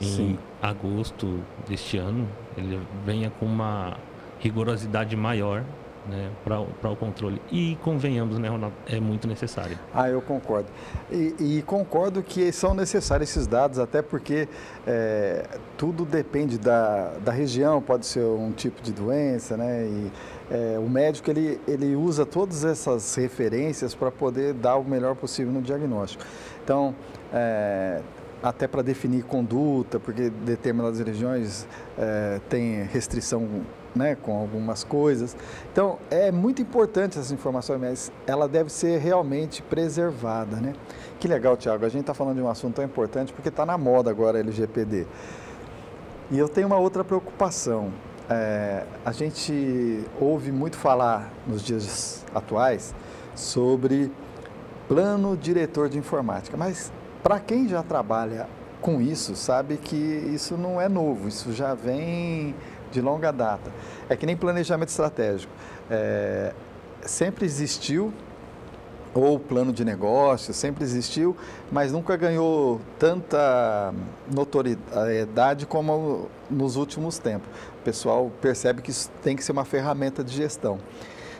Em 0.00 0.06
Sim. 0.06 0.38
agosto 0.62 1.40
deste 1.68 1.98
ano, 1.98 2.28
ele 2.56 2.80
venha 3.04 3.30
com 3.30 3.46
uma 3.46 3.96
rigorosidade 4.38 5.16
maior 5.16 5.64
né, 6.08 6.30
para 6.44 6.90
o 6.90 6.96
controle. 6.96 7.40
E 7.50 7.76
convenhamos, 7.82 8.38
né, 8.38 8.48
Ronaldo, 8.48 8.76
é 8.86 9.00
muito 9.00 9.26
necessário. 9.26 9.78
Ah, 9.92 10.08
eu 10.08 10.20
concordo. 10.20 10.68
E, 11.10 11.34
e 11.38 11.62
concordo 11.62 12.22
que 12.22 12.52
são 12.52 12.74
necessários 12.74 13.30
esses 13.30 13.46
dados, 13.46 13.78
até 13.78 14.02
porque 14.02 14.48
é, 14.86 15.46
tudo 15.76 16.04
depende 16.04 16.58
da, 16.58 17.12
da 17.24 17.32
região, 17.32 17.80
pode 17.80 18.06
ser 18.06 18.24
um 18.24 18.52
tipo 18.52 18.82
de 18.82 18.92
doença, 18.92 19.56
né? 19.56 19.84
E 19.86 20.12
é, 20.50 20.78
o 20.78 20.88
médico 20.88 21.30
ele, 21.30 21.60
ele 21.66 21.96
usa 21.96 22.26
todas 22.26 22.64
essas 22.64 23.14
referências 23.14 23.94
para 23.94 24.10
poder 24.10 24.52
dar 24.52 24.76
o 24.76 24.84
melhor 24.84 25.14
possível 25.14 25.52
no 25.52 25.62
diagnóstico. 25.62 26.24
Então, 26.62 26.94
é, 27.32 28.00
até 28.44 28.68
para 28.68 28.82
definir 28.82 29.22
conduta, 29.22 29.98
porque 29.98 30.28
determinadas 30.28 31.00
regiões 31.00 31.66
é, 31.96 32.38
têm 32.46 32.82
restrição 32.82 33.48
né, 33.94 34.14
com 34.14 34.36
algumas 34.36 34.84
coisas. 34.84 35.34
Então, 35.72 35.98
é 36.10 36.30
muito 36.30 36.60
importante 36.60 37.18
essa 37.18 37.32
informação, 37.32 37.78
mas 37.78 38.12
ela 38.26 38.46
deve 38.46 38.70
ser 38.70 39.00
realmente 39.00 39.62
preservada. 39.62 40.56
Né? 40.56 40.74
Que 41.18 41.26
legal, 41.26 41.56
Tiago, 41.56 41.86
a 41.86 41.88
gente 41.88 42.02
está 42.02 42.12
falando 42.12 42.36
de 42.36 42.42
um 42.42 42.48
assunto 42.50 42.74
tão 42.74 42.84
importante 42.84 43.32
porque 43.32 43.48
está 43.48 43.64
na 43.64 43.78
moda 43.78 44.10
agora 44.10 44.36
a 44.36 44.40
LGPD. 44.40 45.06
E 46.30 46.38
eu 46.38 46.48
tenho 46.48 46.66
uma 46.66 46.76
outra 46.76 47.02
preocupação. 47.02 47.90
É, 48.28 48.84
a 49.06 49.12
gente 49.12 50.04
ouve 50.20 50.52
muito 50.52 50.76
falar 50.76 51.32
nos 51.46 51.62
dias 51.62 52.26
atuais 52.34 52.94
sobre 53.34 54.12
plano 54.86 55.34
diretor 55.34 55.88
de 55.88 55.96
informática, 55.96 56.58
mas 56.58 56.92
para 57.24 57.40
quem 57.40 57.66
já 57.66 57.82
trabalha 57.82 58.46
com 58.82 59.00
isso, 59.00 59.34
sabe 59.34 59.78
que 59.78 59.96
isso 59.96 60.58
não 60.58 60.78
é 60.78 60.90
novo, 60.90 61.26
isso 61.26 61.54
já 61.54 61.72
vem 61.72 62.54
de 62.92 63.00
longa 63.00 63.32
data. 63.32 63.72
É 64.10 64.14
que 64.14 64.26
nem 64.26 64.36
planejamento 64.36 64.90
estratégico. 64.90 65.50
É, 65.90 66.52
sempre 67.00 67.46
existiu, 67.46 68.12
ou 69.14 69.38
plano 69.38 69.72
de 69.72 69.86
negócio, 69.86 70.52
sempre 70.52 70.84
existiu, 70.84 71.34
mas 71.72 71.92
nunca 71.92 72.14
ganhou 72.14 72.78
tanta 72.98 73.94
notoriedade 74.30 75.64
como 75.64 76.28
nos 76.50 76.76
últimos 76.76 77.16
tempos. 77.16 77.48
O 77.80 77.82
pessoal 77.82 78.30
percebe 78.42 78.82
que 78.82 78.90
isso 78.90 79.10
tem 79.22 79.34
que 79.34 79.42
ser 79.42 79.52
uma 79.52 79.64
ferramenta 79.64 80.22
de 80.22 80.34
gestão. 80.34 80.78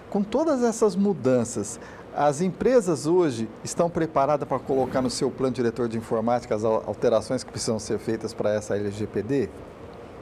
Com 0.09 0.23
todas 0.23 0.63
essas 0.63 0.97
mudanças, 0.97 1.79
as 2.17 2.41
empresas 2.41 3.07
hoje 3.07 3.49
estão 3.65 3.91
preparadas 3.91 4.49
para 4.49 4.59
colocar 4.59 5.03
no 5.03 5.11
seu 5.11 5.31
plano 5.31 5.55
diretor 5.55 5.89
de 5.89 5.99
informática 5.99 6.55
as 6.55 6.65
alterações 6.65 7.43
que 7.43 7.51
precisam 7.51 7.79
ser 7.79 7.99
feitas 7.99 8.33
para 8.33 8.55
essa 8.55 8.77
LGPD? 8.77 9.49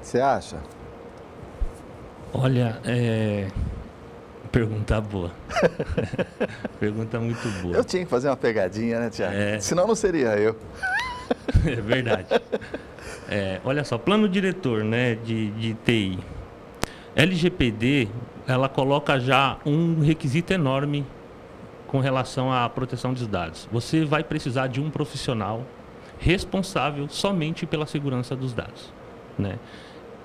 Você 0.01 0.21
acha? 0.21 0.57
Olha, 2.33 2.81
é... 2.85 3.49
pergunta 4.51 5.01
boa. 5.01 5.31
pergunta 6.81 7.21
muito 7.21 7.47
boa. 7.63 7.77
Eu 7.77 7.85
tinha 7.85 8.05
que 8.05 8.11
fazer 8.11 8.29
uma 8.29 8.37
pegadinha, 8.37 8.99
né, 8.99 9.11
Tiago? 9.11 9.35
É... 9.35 9.61
Senão 9.61 9.87
não 9.87 9.95
seria 9.95 10.39
eu. 10.39 10.57
é 11.67 11.77
verdade. 11.77 12.27
É, 13.29 13.61
olha 13.65 13.85
só, 13.85 13.99
plano 13.99 14.29
diretor 14.29 14.83
né, 14.83 15.15
de, 15.15 15.51
de 15.51 15.75
TI. 15.75 16.19
LGPD, 17.15 18.09
ela 18.47 18.69
coloca 18.69 19.21
já 19.21 19.59
um 19.67 20.01
requisito 20.01 20.55
enorme 20.55 21.07
com 21.93 22.01
relação 22.01 22.51
à 22.51 22.67
proteção 22.71 23.13
dos 23.13 23.27
dados. 23.27 23.69
Você 23.71 24.03
vai 24.03 24.25
precisar 24.25 24.67
de 24.67 24.81
um 24.81 24.89
profissional 24.89 25.63
responsável 26.19 27.07
somente 27.07 27.67
pela 27.67 27.85
segurança 27.85 28.35
dos 28.35 28.55
dados. 28.55 28.91
Né? 29.39 29.59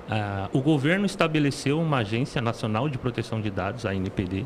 Ah, 0.09 0.47
o 0.53 0.61
governo 0.61 1.05
estabeleceu 1.05 1.77
uma 1.81 1.97
agência 1.97 2.41
nacional 2.41 2.87
de 2.87 2.97
proteção 2.97 3.41
de 3.41 3.51
dados, 3.51 3.85
a 3.85 3.93
NPD, 3.93 4.45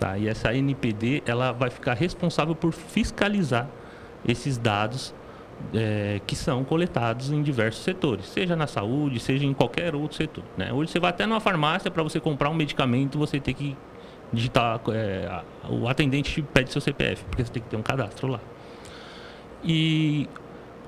tá? 0.00 0.16
e 0.16 0.26
essa 0.26 0.54
NPD 0.54 1.22
ela 1.26 1.52
vai 1.52 1.68
ficar 1.68 1.92
responsável 1.92 2.54
por 2.54 2.72
fiscalizar 2.72 3.68
esses 4.26 4.56
dados 4.56 5.14
é, 5.74 6.18
que 6.26 6.34
são 6.34 6.64
coletados 6.64 7.30
em 7.30 7.42
diversos 7.42 7.84
setores, 7.84 8.24
seja 8.24 8.56
na 8.56 8.66
saúde, 8.66 9.20
seja 9.20 9.44
em 9.44 9.52
qualquer 9.52 9.94
outro 9.94 10.16
setor. 10.16 10.42
Né? 10.56 10.72
Hoje 10.72 10.92
você 10.92 10.98
vai 10.98 11.10
até 11.10 11.26
numa 11.26 11.40
farmácia 11.40 11.90
para 11.90 12.02
você 12.02 12.18
comprar 12.18 12.48
um 12.48 12.54
medicamento, 12.54 13.18
você 13.18 13.38
tem 13.38 13.54
que 13.54 13.76
digitar, 14.34 14.80
é, 14.92 15.42
o 15.68 15.88
atendente 15.88 16.42
pede 16.42 16.72
seu 16.72 16.80
CPF, 16.80 17.24
porque 17.24 17.44
você 17.44 17.52
tem 17.52 17.62
que 17.62 17.68
ter 17.68 17.76
um 17.76 17.82
cadastro 17.82 18.28
lá. 18.28 18.40
E 19.62 20.28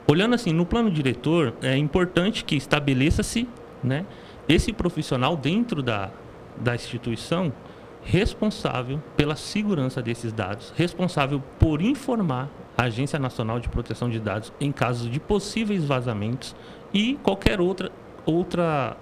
olhando 0.06 0.34
assim, 0.34 0.52
no 0.52 0.66
plano 0.66 0.90
diretor, 0.90 1.54
é 1.62 1.76
importante 1.76 2.44
que 2.44 2.56
estabeleça-se 2.56 3.48
né, 3.82 4.04
esse 4.48 4.72
profissional 4.72 5.36
dentro 5.36 5.82
da, 5.82 6.10
da 6.56 6.74
instituição 6.74 7.52
responsável 8.02 9.02
pela 9.16 9.34
segurança 9.34 10.00
desses 10.00 10.32
dados, 10.32 10.72
responsável 10.76 11.42
por 11.58 11.82
informar 11.82 12.48
a 12.78 12.84
Agência 12.84 13.18
Nacional 13.18 13.58
de 13.58 13.68
Proteção 13.68 14.08
de 14.08 14.20
Dados 14.20 14.52
em 14.60 14.70
casos 14.70 15.10
de 15.10 15.18
possíveis 15.18 15.84
vazamentos 15.84 16.54
e 16.94 17.14
qualquer 17.22 17.60
outra, 17.60 17.90
outra 18.24 18.96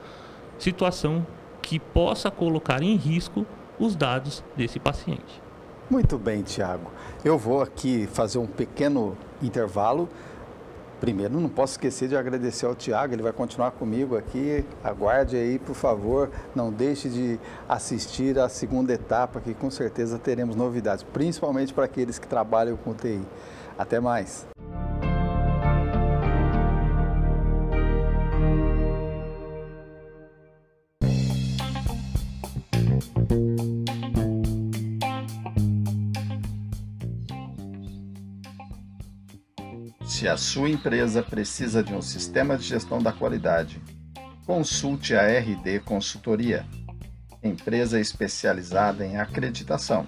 situação 0.59 1.27
que 1.61 1.79
possa 1.79 2.31
colocar 2.31 2.83
em 2.83 2.97
risco 2.97 3.47
os 3.79 3.97
dados 3.97 4.43
desse 4.57 4.79
paciente. 4.79 5.43
Muito 5.91 6.17
bem, 6.19 6.43
Tiago. 6.43 6.91
Eu 7.25 7.37
vou 7.37 7.61
aqui 7.61 8.07
fazer 8.07 8.39
um 8.39 8.47
pequeno 8.47 9.17
intervalo 9.43 10.09
Primeiro, 11.05 11.39
não 11.39 11.51
posso 11.51 11.75
esquecer 11.75 12.09
de 12.09 12.17
agradecer 12.17 12.65
ao 12.65 12.75
Tiago, 12.75 13.13
ele 13.13 13.23
vai 13.23 13.31
continuar 13.31 13.73
comigo 13.73 14.17
aqui. 14.17 14.65
Aguarde 14.83 15.37
aí, 15.37 15.59
por 15.59 15.75
favor. 15.75 16.31
Não 16.55 16.73
deixe 16.73 17.11
de 17.11 17.39
assistir 17.69 18.39
a 18.39 18.49
segunda 18.49 18.91
etapa, 18.91 19.39
que 19.39 19.53
com 19.53 19.71
certeza 19.71 20.19
teremos 20.19 20.57
novidades, 20.57 21.05
principalmente 21.13 21.75
para 21.75 21.85
aqueles 21.85 22.19
que 22.19 22.27
trabalham 22.27 22.77
com 22.79 22.95
TI. 22.95 23.21
Até 23.77 24.01
mais. 24.01 24.54
Se 40.25 40.29
a 40.31 40.39
sua 40.39 40.71
empresa 40.71 41.23
precisa 41.23 41.83
de 41.83 41.93
um 41.93 42.01
sistema 42.01 42.57
de 42.57 42.65
gestão 42.65 42.99
da 42.99 43.13
qualidade, 43.13 43.79
consulte 44.47 45.15
a 45.15 45.21
RD 45.21 45.81
Consultoria, 45.81 46.65
empresa 47.43 48.01
especializada 48.01 49.05
em 49.05 49.19
acreditação, 49.19 50.07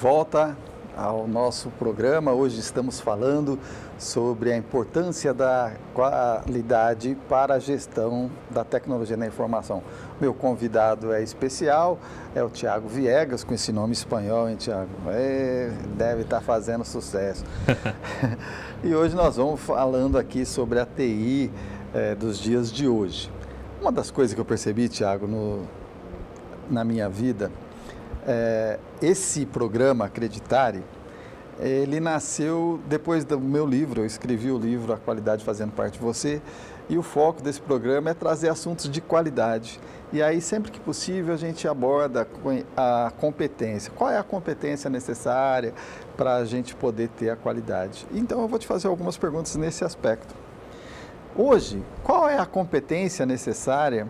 volta 0.01 0.57
ao 0.97 1.27
nosso 1.27 1.69
programa, 1.77 2.31
hoje 2.31 2.59
estamos 2.59 2.99
falando 2.99 3.59
sobre 3.99 4.51
a 4.51 4.57
importância 4.57 5.31
da 5.31 5.73
qualidade 5.93 7.15
para 7.29 7.53
a 7.53 7.59
gestão 7.59 8.27
da 8.49 8.63
tecnologia 8.63 9.15
da 9.15 9.27
informação. 9.27 9.83
Meu 10.19 10.33
convidado 10.33 11.13
é 11.13 11.21
especial, 11.21 11.99
é 12.33 12.43
o 12.43 12.49
Tiago 12.49 12.87
Viegas, 12.87 13.43
com 13.43 13.53
esse 13.53 13.71
nome 13.71 13.93
espanhol, 13.93 14.49
hein, 14.49 14.55
Tiago? 14.55 14.89
É, 15.09 15.69
deve 15.95 16.23
estar 16.23 16.41
fazendo 16.41 16.83
sucesso. 16.83 17.45
e 18.83 18.95
hoje 18.95 19.15
nós 19.15 19.35
vamos 19.35 19.61
falando 19.61 20.17
aqui 20.17 20.47
sobre 20.47 20.79
a 20.79 20.85
TI 20.87 21.51
é, 21.93 22.15
dos 22.15 22.39
dias 22.39 22.71
de 22.71 22.87
hoje. 22.87 23.31
Uma 23.79 23.91
das 23.91 24.09
coisas 24.09 24.33
que 24.33 24.41
eu 24.41 24.45
percebi, 24.45 24.89
Tiago, 24.89 25.27
na 26.71 26.83
minha 26.83 27.07
vida, 27.07 27.51
é, 28.27 28.79
esse 29.01 29.45
programa, 29.45 30.05
Acreditare, 30.05 30.83
ele 31.59 31.99
nasceu 31.99 32.79
depois 32.87 33.23
do 33.23 33.39
meu 33.39 33.67
livro, 33.67 34.01
eu 34.01 34.05
escrevi 34.05 34.51
o 34.51 34.57
livro 34.57 34.93
A 34.93 34.97
Qualidade 34.97 35.45
Fazendo 35.45 35.71
Parte 35.71 35.93
de 35.93 35.99
Você, 35.99 36.41
e 36.89 36.97
o 36.97 37.03
foco 37.03 37.41
desse 37.41 37.61
programa 37.61 38.09
é 38.09 38.13
trazer 38.13 38.49
assuntos 38.49 38.89
de 38.89 38.99
qualidade. 38.99 39.79
E 40.11 40.21
aí, 40.21 40.41
sempre 40.41 40.71
que 40.71 40.79
possível, 40.79 41.33
a 41.33 41.37
gente 41.37 41.67
aborda 41.67 42.27
a 42.75 43.13
competência. 43.17 43.93
Qual 43.95 44.09
é 44.09 44.17
a 44.17 44.23
competência 44.23 44.89
necessária 44.89 45.73
para 46.17 46.35
a 46.35 46.45
gente 46.45 46.75
poder 46.75 47.07
ter 47.09 47.29
a 47.29 47.35
qualidade? 47.35 48.05
Então, 48.11 48.41
eu 48.41 48.47
vou 48.47 48.59
te 48.59 48.67
fazer 48.67 48.87
algumas 48.87 49.17
perguntas 49.17 49.55
nesse 49.55 49.85
aspecto. 49.85 50.35
Hoje, 51.33 51.81
qual 52.03 52.27
é 52.27 52.37
a 52.37 52.45
competência 52.45 53.25
necessária 53.25 54.05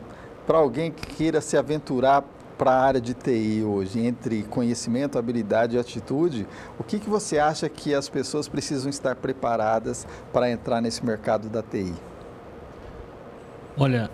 para 0.48 0.58
alguém 0.58 0.92
que 0.92 1.06
queira 1.06 1.40
se 1.40 1.56
aventurar 1.56 2.24
para 2.62 2.74
a 2.74 2.80
área 2.80 3.02
de 3.02 3.16
TI 3.16 3.64
hoje, 3.64 4.06
entre 4.06 4.44
conhecimento, 4.44 5.18
habilidade 5.18 5.76
e 5.76 5.80
atitude, 5.80 6.46
o 6.78 6.84
que, 6.84 7.00
que 7.00 7.10
você 7.10 7.40
acha 7.40 7.68
que 7.68 7.92
as 7.92 8.08
pessoas 8.08 8.48
precisam 8.48 8.88
estar 8.88 9.16
preparadas 9.16 10.06
para 10.32 10.48
entrar 10.48 10.80
nesse 10.80 11.04
mercado 11.04 11.50
da 11.50 11.64
TI? 11.64 11.92
Olha, 13.76 14.12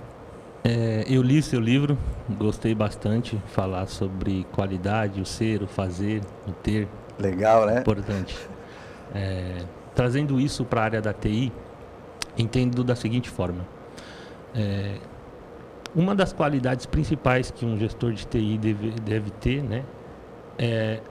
é, 0.64 1.04
eu 1.10 1.22
li 1.22 1.42
seu 1.42 1.60
livro, 1.60 1.98
gostei 2.40 2.74
bastante 2.74 3.38
falar 3.48 3.86
sobre 3.88 4.48
qualidade, 4.54 5.20
o 5.20 5.26
ser, 5.26 5.62
o 5.62 5.68
fazer, 5.68 6.22
o 6.48 6.54
ter. 6.54 6.88
Legal, 7.20 7.66
né? 7.66 7.82
Importante. 7.82 8.34
É, 9.14 9.58
trazendo 9.94 10.40
isso 10.40 10.64
para 10.64 10.80
a 10.80 10.84
área 10.86 11.02
da 11.02 11.12
TI, 11.12 11.52
entendo 12.38 12.82
da 12.82 12.96
seguinte 12.96 13.30
forma. 13.30 13.68
É, 14.56 14.96
uma 15.96 16.14
das 16.16 16.34
qualidades 16.34 16.86
principais 16.86 17.52
que 17.52 17.66
um 17.66 17.78
gestor 17.78 18.12
de 18.14 18.26
TI 18.26 18.58
deve, 18.58 18.92
deve 19.02 19.32
ter, 19.32 19.64
né, 19.64 19.84
é 20.58 21.02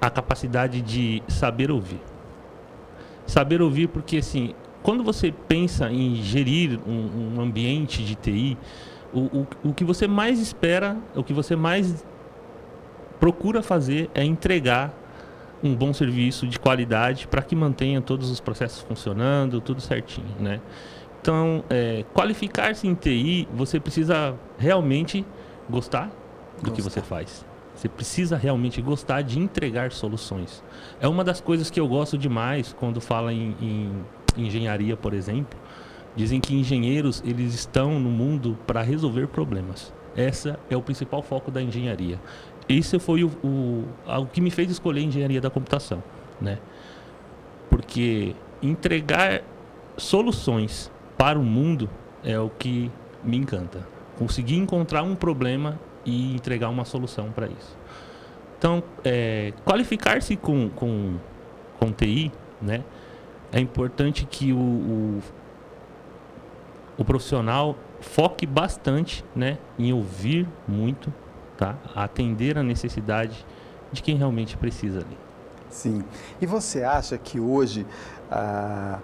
a 0.00 0.10
capacidade 0.10 0.80
de 0.80 1.22
saber 1.28 1.70
ouvir. 1.70 2.00
Saber 3.26 3.60
ouvir 3.60 3.88
porque, 3.88 4.18
assim, 4.18 4.54
quando 4.82 5.02
você 5.02 5.32
pensa 5.32 5.90
em 5.90 6.16
gerir 6.16 6.78
um, 6.86 7.36
um 7.36 7.40
ambiente 7.40 8.04
de 8.04 8.14
TI, 8.14 8.56
o, 9.12 9.20
o, 9.20 9.46
o 9.64 9.74
que 9.74 9.84
você 9.84 10.06
mais 10.06 10.38
espera, 10.38 10.96
o 11.14 11.22
que 11.22 11.32
você 11.32 11.56
mais 11.56 12.04
procura 13.18 13.62
fazer 13.62 14.10
é 14.14 14.24
entregar 14.24 14.94
um 15.62 15.74
bom 15.74 15.92
serviço 15.92 16.46
de 16.46 16.58
qualidade 16.58 17.26
para 17.26 17.42
que 17.42 17.56
mantenha 17.56 18.00
todos 18.00 18.30
os 18.30 18.38
processos 18.38 18.80
funcionando, 18.82 19.60
tudo 19.60 19.80
certinho, 19.80 20.34
né? 20.38 20.60
Então, 21.28 21.62
é, 21.68 22.06
qualificar-se 22.14 22.88
em 22.88 22.94
TI, 22.94 23.46
você 23.52 23.78
precisa 23.78 24.34
realmente 24.56 25.26
gostar 25.68 26.06
do 26.06 26.70
gostar. 26.70 26.72
que 26.72 26.80
você 26.80 27.02
faz. 27.02 27.44
Você 27.74 27.86
precisa 27.86 28.34
realmente 28.34 28.80
gostar 28.80 29.20
de 29.20 29.38
entregar 29.38 29.92
soluções. 29.92 30.64
É 30.98 31.06
uma 31.06 31.22
das 31.22 31.38
coisas 31.38 31.68
que 31.68 31.78
eu 31.78 31.86
gosto 31.86 32.16
demais 32.16 32.74
quando 32.80 32.98
fala 32.98 33.30
em, 33.30 33.54
em 33.60 34.42
engenharia, 34.42 34.96
por 34.96 35.12
exemplo. 35.12 35.60
Dizem 36.16 36.40
que 36.40 36.54
engenheiros 36.54 37.22
eles 37.26 37.52
estão 37.52 38.00
no 38.00 38.08
mundo 38.08 38.56
para 38.66 38.80
resolver 38.80 39.26
problemas. 39.26 39.92
Essa 40.16 40.58
é 40.70 40.78
o 40.78 40.80
principal 40.80 41.20
foco 41.20 41.50
da 41.50 41.60
engenharia. 41.60 42.18
Isso 42.66 42.98
foi 42.98 43.22
o, 43.22 43.28
o, 43.44 43.84
o 44.06 44.24
que 44.24 44.40
me 44.40 44.50
fez 44.50 44.70
escolher 44.70 45.02
engenharia 45.02 45.42
da 45.42 45.50
computação, 45.50 46.02
né? 46.40 46.58
Porque 47.68 48.34
entregar 48.62 49.42
soluções 49.98 50.90
para 51.18 51.38
o 51.38 51.42
mundo 51.42 51.90
é 52.24 52.38
o 52.38 52.48
que 52.48 52.90
me 53.24 53.36
encanta. 53.36 53.86
Conseguir 54.16 54.56
encontrar 54.56 55.02
um 55.02 55.16
problema 55.16 55.78
e 56.04 56.34
entregar 56.34 56.68
uma 56.68 56.84
solução 56.84 57.30
para 57.32 57.46
isso. 57.46 57.76
Então, 58.58 58.82
é, 59.04 59.52
qualificar-se 59.64 60.36
com, 60.36 60.70
com, 60.70 61.16
com 61.78 61.92
TI, 61.92 62.32
né? 62.62 62.82
É 63.52 63.60
importante 63.60 64.26
que 64.26 64.52
o, 64.52 64.58
o, 64.58 65.22
o, 66.98 67.04
profissional 67.04 67.76
foque 68.00 68.46
bastante, 68.46 69.24
né? 69.34 69.58
Em 69.78 69.92
ouvir 69.92 70.46
muito, 70.66 71.12
tá? 71.56 71.76
Atender 71.94 72.58
a 72.58 72.62
necessidade 72.62 73.46
de 73.92 74.02
quem 74.02 74.16
realmente 74.16 74.56
precisa 74.56 75.00
ali. 75.00 75.18
Sim. 75.70 76.04
E 76.40 76.46
você 76.46 76.82
acha 76.82 77.16
que 77.16 77.38
hoje 77.38 77.86
ah, 78.30 78.98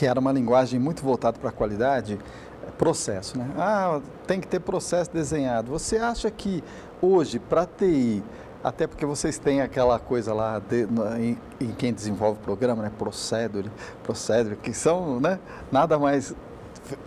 que 0.00 0.06
era 0.06 0.18
uma 0.18 0.32
linguagem 0.32 0.80
muito 0.80 1.02
voltada 1.02 1.38
para 1.38 1.50
a 1.50 1.52
qualidade, 1.52 2.18
é 2.66 2.70
processo, 2.70 3.36
né? 3.36 3.46
Ah, 3.58 4.00
tem 4.26 4.40
que 4.40 4.48
ter 4.48 4.58
processo 4.58 5.12
desenhado. 5.12 5.70
Você 5.72 5.98
acha 5.98 6.30
que 6.30 6.64
hoje, 7.02 7.38
para 7.38 7.66
TI, 7.66 8.24
até 8.64 8.86
porque 8.86 9.04
vocês 9.04 9.36
têm 9.36 9.60
aquela 9.60 9.98
coisa 9.98 10.32
lá 10.32 10.58
de, 10.58 10.88
em, 11.18 11.36
em, 11.60 11.70
quem 11.72 11.92
desenvolve 11.92 12.38
o 12.40 12.42
programa, 12.42 12.82
né? 12.82 12.90
Procedure, 12.98 13.70
procedure, 14.02 14.56
que 14.56 14.72
são 14.72 15.20
né? 15.20 15.38
nada 15.70 15.98
mais 15.98 16.34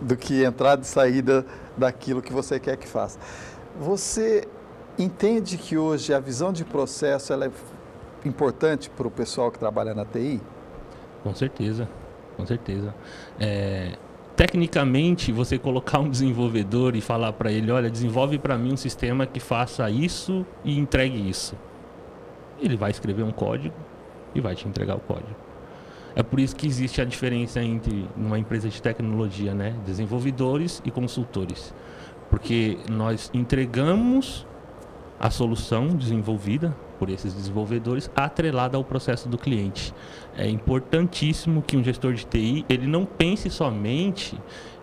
do 0.00 0.16
que 0.16 0.44
entrada 0.44 0.82
e 0.82 0.86
saída 0.86 1.44
daquilo 1.76 2.22
que 2.22 2.32
você 2.32 2.60
quer 2.60 2.76
que 2.76 2.86
faça. 2.86 3.18
Você 3.80 4.46
entende 4.96 5.58
que 5.58 5.76
hoje 5.76 6.14
a 6.14 6.20
visão 6.20 6.52
de 6.52 6.64
processo 6.64 7.32
ela 7.32 7.46
é 7.46 7.50
importante 8.24 8.88
para 8.88 9.08
o 9.08 9.10
pessoal 9.10 9.50
que 9.50 9.58
trabalha 9.58 9.92
na 9.96 10.04
TI? 10.04 10.40
Com 11.24 11.34
certeza 11.34 11.88
com 12.36 12.46
certeza. 12.46 12.94
É, 13.38 13.96
tecnicamente, 14.36 15.32
você 15.32 15.58
colocar 15.58 15.98
um 15.98 16.08
desenvolvedor 16.08 16.96
e 16.96 17.00
falar 17.00 17.32
para 17.32 17.50
ele, 17.50 17.70
olha, 17.70 17.90
desenvolve 17.90 18.38
para 18.38 18.56
mim 18.56 18.72
um 18.72 18.76
sistema 18.76 19.26
que 19.26 19.40
faça 19.40 19.88
isso 19.90 20.44
e 20.64 20.78
entregue 20.78 21.28
isso. 21.28 21.56
Ele 22.60 22.76
vai 22.76 22.90
escrever 22.90 23.22
um 23.22 23.32
código 23.32 23.74
e 24.34 24.40
vai 24.40 24.54
te 24.54 24.66
entregar 24.68 24.96
o 24.96 25.00
código. 25.00 25.34
É 26.16 26.22
por 26.22 26.38
isso 26.38 26.54
que 26.54 26.66
existe 26.66 27.00
a 27.00 27.04
diferença 27.04 27.60
entre 27.60 28.08
uma 28.16 28.38
empresa 28.38 28.68
de 28.68 28.80
tecnologia, 28.80 29.52
né, 29.52 29.74
desenvolvedores 29.84 30.80
e 30.84 30.90
consultores. 30.90 31.74
Porque 32.30 32.78
nós 32.88 33.30
entregamos 33.34 34.46
a 35.18 35.30
solução 35.30 35.88
desenvolvida 35.88 36.74
por 36.98 37.10
esses 37.10 37.34
desenvolvedores 37.34 38.10
atrelada 38.14 38.76
ao 38.76 38.84
processo 38.84 39.28
do 39.28 39.38
cliente. 39.38 39.94
É 40.36 40.48
importantíssimo 40.48 41.62
que 41.62 41.76
um 41.76 41.84
gestor 41.84 42.14
de 42.14 42.24
TI 42.24 42.64
ele 42.68 42.86
não 42.86 43.04
pense 43.04 43.50
somente 43.50 44.38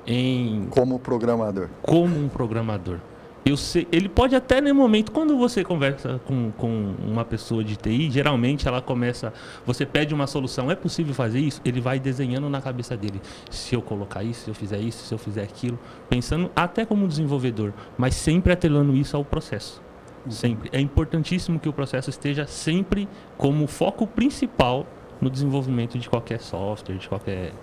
em 0.06 0.68
como 0.70 1.00
programador. 1.00 1.70
Como 1.82 2.18
um 2.18 2.28
programador. 2.28 3.00
Eu 3.44 3.58
sei, 3.58 3.88
ele 3.92 4.08
pode 4.08 4.36
até 4.36 4.62
no 4.62 4.74
momento, 4.76 5.12
quando 5.12 5.36
você 5.36 5.64
conversa 5.64 6.22
com, 6.28 6.52
com 6.52 6.94
uma 7.04 7.26
pessoa 7.26 7.64
de 7.64 7.76
TI, 7.76 8.12
geralmente 8.12 8.68
ela 8.68 8.84
começa, 8.84 9.34
você 9.66 9.84
pede 9.84 10.14
uma 10.14 10.28
solução, 10.28 10.70
é 10.70 10.76
possível 10.76 11.12
fazer 11.12 11.40
isso? 11.40 11.60
Ele 11.66 11.82
vai 11.82 12.00
desenhando 12.00 12.48
na 12.48 12.62
cabeça 12.62 12.96
dele, 12.96 13.20
se 13.50 13.74
eu 13.74 13.82
colocar 13.82 14.24
isso, 14.24 14.42
se 14.42 14.50
eu 14.52 14.54
fizer 14.54 14.78
isso, 14.78 15.08
se 15.08 15.12
eu 15.12 15.18
fizer 15.18 15.42
aquilo, 15.42 15.80
pensando 16.08 16.52
até 16.56 16.86
como 16.86 17.08
desenvolvedor, 17.08 17.74
mas 17.98 18.14
sempre 18.14 18.54
atrelando 18.54 18.96
isso 18.96 19.18
ao 19.18 19.26
processo. 19.26 19.82
Sempre. 20.30 20.70
É 20.72 20.80
importantíssimo 20.80 21.60
que 21.60 21.68
o 21.68 21.74
processo 21.74 22.10
esteja 22.10 22.46
sempre 22.46 23.08
como 23.38 23.66
foco 23.68 24.06
principal 24.06 24.86
no 25.20 25.30
desenvolvimento 25.30 25.98
de 25.98 26.10
qualquer 26.10 26.40
software, 26.40 26.98
de 26.98 27.08
qualquer 27.08 27.54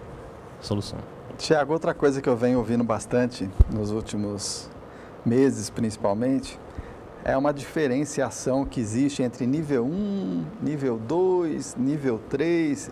solução. 0.61 0.99
Tiago, 1.37 1.73
outra 1.73 1.95
coisa 1.95 2.21
que 2.21 2.29
eu 2.29 2.37
venho 2.37 2.59
ouvindo 2.59 2.83
bastante 2.83 3.49
nos 3.73 3.91
últimos 3.91 4.69
meses 5.25 5.71
principalmente, 5.71 6.59
é 7.25 7.37
uma 7.37 7.53
diferenciação 7.53 8.65
que 8.65 8.81
existe 8.81 9.23
entre 9.23 9.47
nível 9.47 9.85
1, 9.85 10.45
nível 10.63 10.99
2, 10.99 11.77
nível 11.77 12.21
3. 12.31 12.91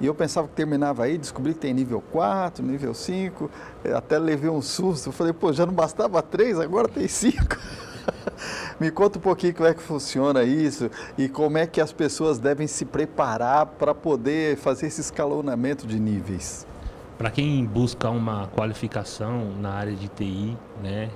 E 0.00 0.06
eu 0.06 0.14
pensava 0.14 0.48
que 0.48 0.54
terminava 0.54 1.04
aí, 1.04 1.18
descobri 1.18 1.52
que 1.52 1.60
tem 1.60 1.74
nível 1.74 2.02
4, 2.12 2.64
nível 2.64 2.94
5, 2.94 3.50
até 3.94 4.18
levei 4.18 4.50
um 4.50 4.62
susto. 4.62 5.08
Eu 5.08 5.12
falei, 5.12 5.32
pô, 5.32 5.52
já 5.52 5.66
não 5.66 5.74
bastava 5.74 6.22
3, 6.22 6.60
agora 6.60 6.88
tem 6.88 7.08
5. 7.08 7.36
Me 8.80 8.90
conta 8.90 9.18
um 9.18 9.20
pouquinho 9.20 9.54
como 9.54 9.68
é 9.68 9.74
que 9.74 9.82
funciona 9.82 10.42
isso 10.42 10.90
e 11.18 11.28
como 11.28 11.58
é 11.58 11.66
que 11.66 11.80
as 11.80 11.92
pessoas 11.92 12.38
devem 12.38 12.66
se 12.66 12.84
preparar 12.84 13.66
para 13.66 13.94
poder 13.94 14.56
fazer 14.56 14.86
esse 14.86 15.00
escalonamento 15.00 15.86
de 15.86 15.98
níveis. 15.98 16.66
Para 17.18 17.30
quem 17.30 17.64
busca 17.64 18.08
uma 18.08 18.46
qualificação 18.48 19.52
na 19.60 19.70
área 19.72 19.92
de 19.92 20.08
TI, 20.08 20.56
né, 20.82 21.10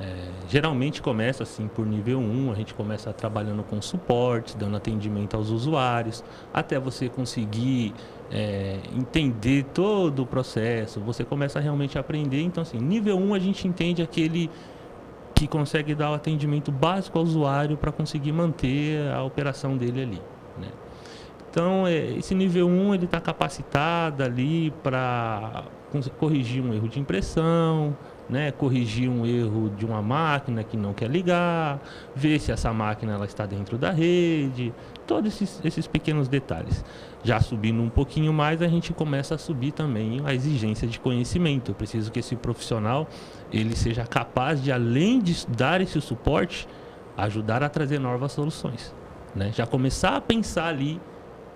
é, 0.00 0.28
geralmente 0.48 1.02
começa 1.02 1.42
assim 1.42 1.66
por 1.66 1.84
nível 1.84 2.20
1, 2.20 2.52
a 2.52 2.54
gente 2.54 2.72
começa 2.72 3.12
trabalhando 3.12 3.64
com 3.64 3.82
suporte, 3.82 4.56
dando 4.56 4.76
atendimento 4.76 5.36
aos 5.36 5.50
usuários, 5.50 6.22
até 6.54 6.78
você 6.78 7.08
conseguir 7.08 7.92
é, 8.30 8.78
entender 8.96 9.64
todo 9.74 10.22
o 10.22 10.26
processo, 10.26 11.00
você 11.00 11.24
começa 11.24 11.58
a 11.58 11.62
realmente 11.62 11.98
aprender. 11.98 12.42
Então, 12.42 12.62
assim, 12.62 12.78
nível 12.78 13.16
1 13.16 13.34
a 13.34 13.38
gente 13.40 13.66
entende 13.66 14.00
aquele 14.00 14.48
que 15.38 15.46
consegue 15.46 15.94
dar 15.94 16.10
o 16.10 16.14
atendimento 16.14 16.72
básico 16.72 17.16
ao 17.16 17.24
usuário 17.24 17.76
para 17.76 17.92
conseguir 17.92 18.32
manter 18.32 19.08
a 19.12 19.22
operação 19.22 19.76
dele 19.76 20.02
ali. 20.02 20.22
Né? 20.58 20.66
Então, 21.48 21.86
é, 21.86 22.10
esse 22.18 22.34
nível 22.34 22.66
1 22.66 22.94
ele 22.94 23.04
está 23.04 23.20
capacitado 23.20 24.24
ali 24.24 24.72
para 24.82 25.62
corrigir 26.18 26.60
um 26.60 26.74
erro 26.74 26.88
de 26.88 26.98
impressão, 26.98 27.96
né, 28.28 28.50
corrigir 28.50 29.08
um 29.08 29.24
erro 29.24 29.70
de 29.70 29.86
uma 29.86 30.02
máquina 30.02 30.64
que 30.64 30.76
não 30.76 30.92
quer 30.92 31.08
ligar, 31.08 31.80
ver 32.16 32.40
se 32.40 32.50
essa 32.50 32.72
máquina 32.72 33.12
ela 33.12 33.24
está 33.24 33.46
dentro 33.46 33.78
da 33.78 33.92
rede, 33.92 34.74
todos 35.06 35.32
esses, 35.32 35.60
esses 35.64 35.86
pequenos 35.86 36.26
detalhes. 36.26 36.84
Já 37.24 37.40
subindo 37.40 37.82
um 37.82 37.88
pouquinho 37.88 38.32
mais, 38.32 38.62
a 38.62 38.68
gente 38.68 38.92
começa 38.92 39.34
a 39.34 39.38
subir 39.38 39.72
também 39.72 40.20
a 40.24 40.32
exigência 40.32 40.86
de 40.86 41.00
conhecimento. 41.00 41.72
Eu 41.72 41.74
preciso 41.74 42.12
que 42.12 42.20
esse 42.20 42.36
profissional 42.36 43.08
ele 43.52 43.74
seja 43.74 44.04
capaz 44.06 44.62
de, 44.62 44.70
além 44.70 45.20
de 45.20 45.46
dar 45.48 45.80
esse 45.80 46.00
suporte, 46.00 46.68
ajudar 47.16 47.62
a 47.62 47.68
trazer 47.68 47.98
novas 47.98 48.32
soluções. 48.32 48.94
Né? 49.34 49.50
Já 49.52 49.66
começar 49.66 50.16
a 50.16 50.20
pensar 50.20 50.66
ali 50.66 51.00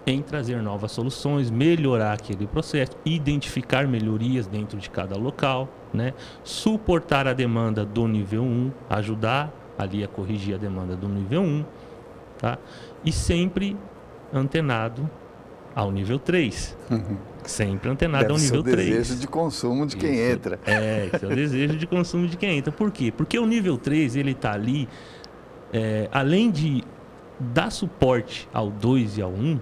em 0.05 0.21
trazer 0.21 0.61
novas 0.61 0.91
soluções, 0.91 1.49
melhorar 1.49 2.15
aquele 2.15 2.47
processo, 2.47 2.93
identificar 3.05 3.87
melhorias 3.87 4.49
dentro 4.49 4.77
de 4.79 4.91
cada 4.91 5.17
local, 5.17 5.69
né? 5.95 6.13
suportar 6.43 7.29
a 7.29 7.33
demanda 7.33 7.85
do 7.85 8.09
nível 8.09 8.43
1, 8.43 8.73
ajudar 8.91 9.53
ali 9.79 10.03
a 10.03 10.09
corrigir 10.09 10.57
a 10.57 10.59
demanda 10.59 10.97
do 10.97 11.09
nível 11.09 11.43
1, 11.43 11.65
tá? 12.37 12.59
e 13.05 13.13
sempre 13.13 13.77
antenado 14.35 15.09
ao 15.75 15.91
nível 15.91 16.19
3. 16.19 16.77
Uhum. 16.91 17.17
Sempre 17.45 17.91
antenado 17.91 18.25
Deve 18.25 18.35
ao 18.35 18.39
nível 18.39 18.63
3. 18.63 18.79
É 18.79 18.83
o 18.83 18.95
desejo 18.95 19.21
de 19.21 19.27
consumo 19.27 19.87
de 19.87 19.97
quem 19.97 20.15
Isso, 20.15 20.33
entra. 20.33 20.61
É, 20.67 21.11
esse 21.13 21.25
é 21.25 21.29
o 21.29 21.35
desejo 21.35 21.77
de 21.77 21.87
consumo 21.87 22.29
de 22.29 22.37
quem 22.37 22.59
entra. 22.59 22.73
Por 22.73 22.91
quê? 22.91 23.13
Porque 23.15 23.39
o 23.39 23.47
nível 23.47 23.77
3, 23.77 24.17
ele 24.17 24.33
está 24.33 24.53
ali, 24.53 24.89
é, 25.73 26.09
além 26.13 26.51
de 26.51 26.85
dar 27.39 27.71
suporte 27.71 28.49
ao 28.53 28.71
2 28.71 29.19
e 29.19 29.23
ao 29.23 29.31
1, 29.31 29.61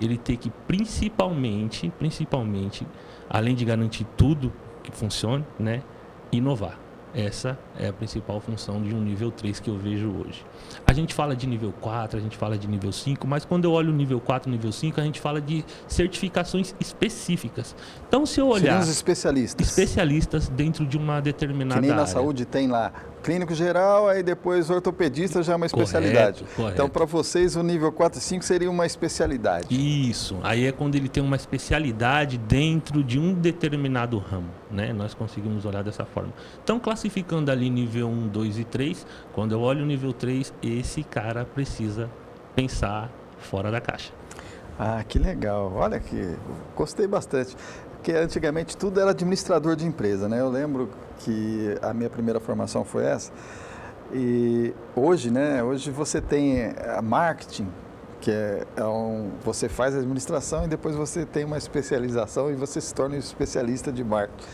ele 0.00 0.18
tem 0.18 0.36
que 0.36 0.50
principalmente, 0.66 1.92
principalmente, 1.98 2.86
além 3.30 3.54
de 3.54 3.64
garantir 3.64 4.06
tudo 4.16 4.52
que 4.82 4.90
funcione, 4.90 5.44
né, 5.58 5.82
inovar. 6.30 6.78
Essa 7.14 7.58
é 7.78 7.88
a 7.88 7.92
principal 7.92 8.40
função 8.40 8.82
de 8.82 8.94
um 8.94 9.00
nível 9.00 9.30
3 9.30 9.60
que 9.60 9.68
eu 9.68 9.76
vejo 9.76 10.10
hoje. 10.10 10.44
A 10.86 10.92
gente 10.94 11.12
fala 11.12 11.36
de 11.36 11.46
nível 11.46 11.72
4, 11.80 12.18
a 12.18 12.20
gente 12.20 12.36
fala 12.36 12.56
de 12.56 12.66
nível 12.66 12.90
5, 12.90 13.26
mas 13.26 13.44
quando 13.44 13.64
eu 13.66 13.72
olho 13.72 13.92
o 13.92 13.94
nível 13.94 14.18
4 14.18 14.48
e 14.48 14.52
nível 14.52 14.72
5, 14.72 15.00
a 15.00 15.04
gente 15.04 15.20
fala 15.20 15.40
de 15.40 15.62
certificações 15.86 16.74
específicas. 16.80 17.76
Então, 18.08 18.24
se 18.24 18.40
eu 18.40 18.48
olhar. 18.48 18.60
Seriam 18.60 18.80
os 18.80 18.88
especialistas. 18.88 19.68
Especialistas 19.68 20.48
dentro 20.48 20.86
de 20.86 20.96
uma 20.96 21.20
determinada 21.20 21.74
área. 21.74 21.82
Que 21.82 21.88
nem 21.88 21.96
na 21.96 22.02
área. 22.02 22.12
saúde 22.12 22.46
tem 22.46 22.66
lá 22.66 22.92
clínico 23.22 23.54
geral, 23.54 24.08
aí 24.08 24.22
depois 24.22 24.68
ortopedista 24.68 25.42
já 25.42 25.52
é 25.52 25.56
uma 25.56 25.66
especialidade. 25.66 26.40
Correto, 26.40 26.56
correto. 26.56 26.74
Então, 26.74 26.88
para 26.88 27.04
vocês, 27.04 27.56
o 27.56 27.62
nível 27.62 27.92
4 27.92 28.18
e 28.18 28.22
5 28.22 28.44
seria 28.44 28.70
uma 28.70 28.84
especialidade. 28.84 29.66
Isso. 29.70 30.38
Aí 30.42 30.66
é 30.66 30.72
quando 30.72 30.96
ele 30.96 31.08
tem 31.08 31.22
uma 31.22 31.36
especialidade 31.36 32.36
dentro 32.36 33.02
de 33.02 33.18
um 33.18 33.32
determinado 33.32 34.18
ramo. 34.18 34.50
Né? 34.70 34.92
Nós 34.92 35.14
conseguimos 35.14 35.64
olhar 35.64 35.82
dessa 35.82 36.04
forma. 36.04 36.32
Então, 36.62 36.78
classificando 36.78 37.50
ali 37.50 37.70
nível 37.70 38.08
1, 38.08 38.28
2 38.28 38.58
e 38.58 38.64
3, 38.64 39.06
quando 39.32 39.52
eu 39.52 39.60
olho 39.60 39.82
o 39.82 39.86
nível 39.86 40.12
3, 40.12 40.52
esse 40.62 41.02
cara 41.02 41.44
precisa 41.44 42.10
pensar 42.54 43.10
fora 43.38 43.70
da 43.70 43.80
caixa. 43.80 44.12
Ah, 44.78 45.04
que 45.06 45.18
legal. 45.18 45.72
Olha 45.74 46.00
que 46.00 46.34
gostei 46.74 47.06
bastante. 47.06 47.56
Porque 47.92 48.12
antigamente 48.12 48.76
tudo 48.76 48.98
era 48.98 49.10
administrador 49.10 49.76
de 49.76 49.86
empresa, 49.86 50.28
né? 50.28 50.40
Eu 50.40 50.50
lembro 50.50 50.90
que 51.24 51.78
a 51.80 51.92
minha 51.94 52.10
primeira 52.10 52.40
formação 52.40 52.84
foi 52.84 53.04
essa. 53.04 53.32
E 54.12 54.74
hoje, 54.94 55.30
né? 55.30 55.62
Hoje 55.62 55.90
você 55.90 56.20
tem 56.20 56.72
a 56.96 57.00
marketing, 57.00 57.68
que 58.20 58.30
é, 58.30 58.64
é 58.76 58.84
um, 58.84 59.30
você 59.42 59.68
faz 59.68 59.96
administração 59.96 60.64
e 60.64 60.68
depois 60.68 60.94
você 60.94 61.24
tem 61.24 61.44
uma 61.44 61.56
especialização 61.56 62.50
e 62.50 62.54
você 62.54 62.80
se 62.80 62.94
torna 62.94 63.16
um 63.16 63.18
especialista 63.18 63.90
de 63.90 64.04
marketing. 64.04 64.46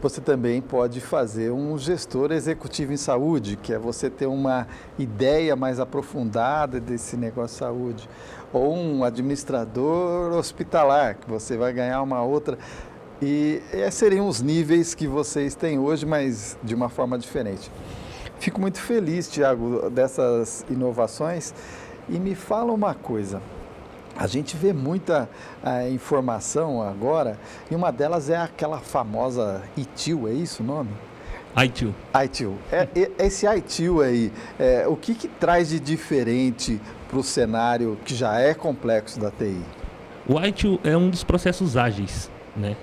Você 0.00 0.20
também 0.20 0.62
pode 0.62 1.00
fazer 1.00 1.50
um 1.50 1.76
gestor 1.76 2.30
executivo 2.30 2.92
em 2.92 2.96
saúde, 2.96 3.56
que 3.56 3.72
é 3.72 3.78
você 3.78 4.08
ter 4.08 4.26
uma 4.26 4.66
ideia 4.96 5.56
mais 5.56 5.80
aprofundada 5.80 6.78
desse 6.78 7.16
negócio 7.16 7.54
de 7.54 7.58
saúde 7.58 8.10
ou 8.52 8.76
um 8.76 9.02
administrador 9.02 10.32
hospitalar, 10.32 11.16
que 11.16 11.28
você 11.28 11.56
vai 11.56 11.72
ganhar 11.72 12.00
uma 12.00 12.22
outra. 12.22 12.56
E 13.20 13.60
esses 13.72 13.94
seriam 13.94 14.28
os 14.28 14.40
níveis 14.40 14.94
que 14.94 15.06
vocês 15.06 15.54
têm 15.54 15.78
hoje, 15.78 16.06
mas 16.06 16.56
de 16.62 16.74
uma 16.74 16.88
forma 16.88 17.18
diferente. 17.18 17.70
Fico 18.38 18.60
muito 18.60 18.80
feliz, 18.80 19.28
Tiago, 19.28 19.90
dessas 19.90 20.64
inovações. 20.70 21.52
E 22.08 22.18
me 22.18 22.34
fala 22.34 22.72
uma 22.72 22.94
coisa. 22.94 23.42
A 24.16 24.26
gente 24.26 24.56
vê 24.56 24.72
muita 24.72 25.28
uh, 25.62 25.92
informação 25.92 26.82
agora, 26.82 27.38
e 27.70 27.74
uma 27.74 27.92
delas 27.92 28.30
é 28.30 28.36
aquela 28.36 28.78
famosa 28.78 29.62
ITIL, 29.76 30.26
é 30.26 30.32
isso 30.32 30.62
o 30.62 30.66
nome? 30.66 30.90
ITIL. 31.56 31.94
ITIL. 32.24 32.56
É, 32.70 32.88
esse 33.18 33.46
ITIL 33.46 34.00
aí, 34.00 34.32
é, 34.58 34.86
o 34.88 34.96
que, 34.96 35.14
que 35.14 35.28
traz 35.28 35.68
de 35.68 35.78
diferente 35.78 36.80
para 37.08 37.18
o 37.18 37.22
cenário 37.22 37.98
que 38.04 38.14
já 38.14 38.40
é 38.40 38.54
complexo 38.54 39.20
da 39.20 39.30
TI? 39.30 39.60
O 40.26 40.40
ITIL 40.40 40.80
é 40.82 40.96
um 40.96 41.10
dos 41.10 41.22
processos 41.22 41.76
ágeis, 41.76 42.30
né? 42.56 42.76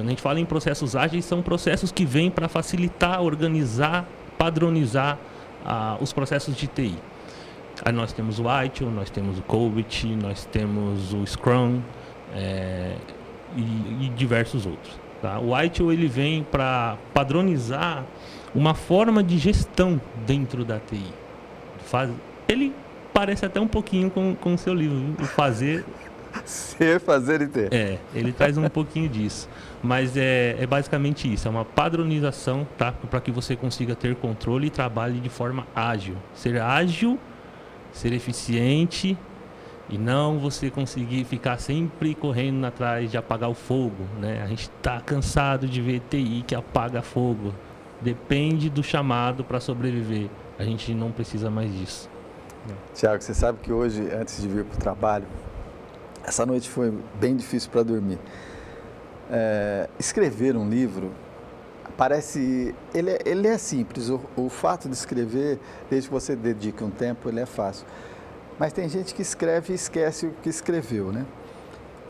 Quando 0.00 0.08
a 0.08 0.10
gente 0.12 0.22
fala 0.22 0.40
em 0.40 0.46
processos 0.46 0.96
ágeis, 0.96 1.26
são 1.26 1.42
processos 1.42 1.92
que 1.92 2.06
vêm 2.06 2.30
para 2.30 2.48
facilitar, 2.48 3.20
organizar, 3.20 4.08
padronizar 4.38 5.18
ah, 5.62 5.98
os 6.00 6.10
processos 6.10 6.56
de 6.56 6.66
TI. 6.66 6.96
Aí 7.84 7.92
nós 7.92 8.10
temos 8.10 8.38
o 8.38 8.44
ITIL, 8.64 8.90
nós 8.90 9.10
temos 9.10 9.38
o 9.38 9.42
COBIT, 9.42 10.06
nós 10.16 10.46
temos 10.46 11.12
o 11.12 11.26
Scrum 11.26 11.82
é, 12.34 12.96
e, 13.54 14.06
e, 14.06 14.08
diversos 14.16 14.64
outros. 14.64 14.98
Tá? 15.20 15.38
O 15.38 15.54
ITIL 15.62 15.92
ele 15.92 16.08
vem 16.08 16.44
para 16.44 16.96
padronizar 17.12 18.02
uma 18.54 18.72
forma 18.72 19.22
de 19.22 19.36
gestão 19.36 20.00
dentro 20.26 20.64
da 20.64 20.78
TI. 20.78 21.12
Faz, 21.84 22.10
ele 22.48 22.74
parece 23.12 23.44
até 23.44 23.60
um 23.60 23.68
pouquinho 23.68 24.10
com 24.10 24.54
o 24.54 24.56
seu 24.56 24.72
livro, 24.72 25.14
o 25.22 25.26
Fazer. 25.26 25.84
Ser, 26.44 27.00
fazer 27.00 27.42
e 27.42 27.46
ter. 27.46 27.72
É, 27.72 27.98
ele 28.14 28.32
traz 28.32 28.56
um 28.56 28.68
pouquinho 28.68 29.08
disso. 29.08 29.48
Mas 29.82 30.16
é, 30.16 30.56
é 30.58 30.66
basicamente 30.66 31.32
isso, 31.32 31.48
é 31.48 31.50
uma 31.50 31.64
padronização 31.64 32.66
tá? 32.76 32.92
para 32.92 33.20
que 33.20 33.30
você 33.30 33.56
consiga 33.56 33.94
ter 33.94 34.14
controle 34.16 34.66
e 34.66 34.70
trabalhe 34.70 35.20
de 35.20 35.28
forma 35.28 35.66
ágil. 35.74 36.16
Ser 36.34 36.60
ágil, 36.60 37.18
ser 37.92 38.12
eficiente 38.12 39.16
E 39.88 39.98
não 39.98 40.38
você 40.38 40.70
conseguir 40.70 41.24
ficar 41.24 41.58
sempre 41.58 42.14
correndo 42.14 42.64
atrás 42.64 43.10
de 43.10 43.18
apagar 43.18 43.50
o 43.50 43.54
fogo, 43.54 44.04
né? 44.20 44.40
A 44.42 44.46
gente 44.46 44.70
está 44.70 45.00
cansado 45.00 45.66
de 45.66 45.82
ver 45.82 46.00
TI 46.08 46.44
que 46.46 46.54
apaga 46.54 47.02
fogo. 47.02 47.52
Depende 48.00 48.70
do 48.70 48.84
chamado 48.84 49.42
para 49.42 49.58
sobreviver. 49.58 50.28
A 50.58 50.62
gente 50.62 50.94
não 50.94 51.10
precisa 51.10 51.50
mais 51.50 51.72
disso. 51.72 52.08
Tiago, 52.94 53.20
você 53.20 53.34
sabe 53.34 53.58
que 53.62 53.72
hoje, 53.72 54.08
antes 54.12 54.40
de 54.40 54.46
vir 54.46 54.64
para 54.64 54.76
o 54.76 54.78
trabalho, 54.78 55.26
essa 56.30 56.46
noite 56.46 56.70
foi 56.70 56.94
bem 57.18 57.34
difícil 57.34 57.68
para 57.70 57.82
dormir. 57.82 58.18
É, 59.28 59.88
escrever 59.98 60.56
um 60.56 60.68
livro 60.68 61.10
parece 61.96 62.72
ele, 62.94 63.10
é, 63.10 63.18
ele 63.26 63.48
é 63.48 63.58
simples. 63.58 64.08
O, 64.08 64.20
o, 64.36 64.48
fato 64.48 64.88
de 64.88 64.94
escrever 64.94 65.58
desde 65.90 66.08
que 66.08 66.14
você 66.14 66.36
dedique 66.36 66.84
um 66.84 66.90
tempo 66.90 67.28
ele 67.28 67.40
é 67.40 67.46
fácil. 67.46 67.84
Mas 68.60 68.72
tem 68.72 68.88
gente 68.88 69.12
que 69.12 69.22
escreve 69.22 69.72
e 69.72 69.74
esquece 69.74 70.26
o 70.26 70.30
que 70.40 70.48
escreveu 70.48 71.10
né? 71.12 71.26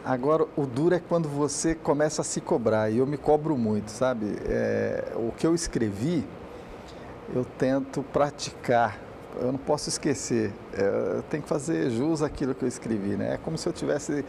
Agora 0.05 0.47
o 0.55 0.67
duro 0.67 0.95
é 0.95 1.01
quando 1.01 1.27
você 1.27 1.75
começa 1.75 2.21
a 2.21 2.25
se 2.25 2.43
cobrar 2.43 2.91
e 2.91 2.99
eu 2.99 3.07
me 3.07 3.17
cobro 3.17 3.57
muito 3.57 3.91
sabe? 3.91 4.37
É, 4.47 5.13
o 5.17 5.33
que 5.33 5.47
eu 5.47 5.55
escrevi 5.55 6.27
eu 7.35 7.47
tento 7.57 8.03
praticar 8.03 8.99
eu 9.41 9.53
não 9.53 9.59
posso 9.59 9.89
esquecer 9.89 10.53
é, 10.73 11.17
eu 11.17 11.23
tenho 11.25 11.43
que 11.43 11.49
fazer 11.49 11.91
jus 11.91 12.23
àquilo 12.23 12.55
que 12.55 12.65
eu 12.65 12.69
escrevi 12.69 13.17
né 13.17 13.35
é 13.35 13.37
como 13.39 13.57
se 13.57 13.69
eu 13.69 13.73
tivesse 13.73 14.25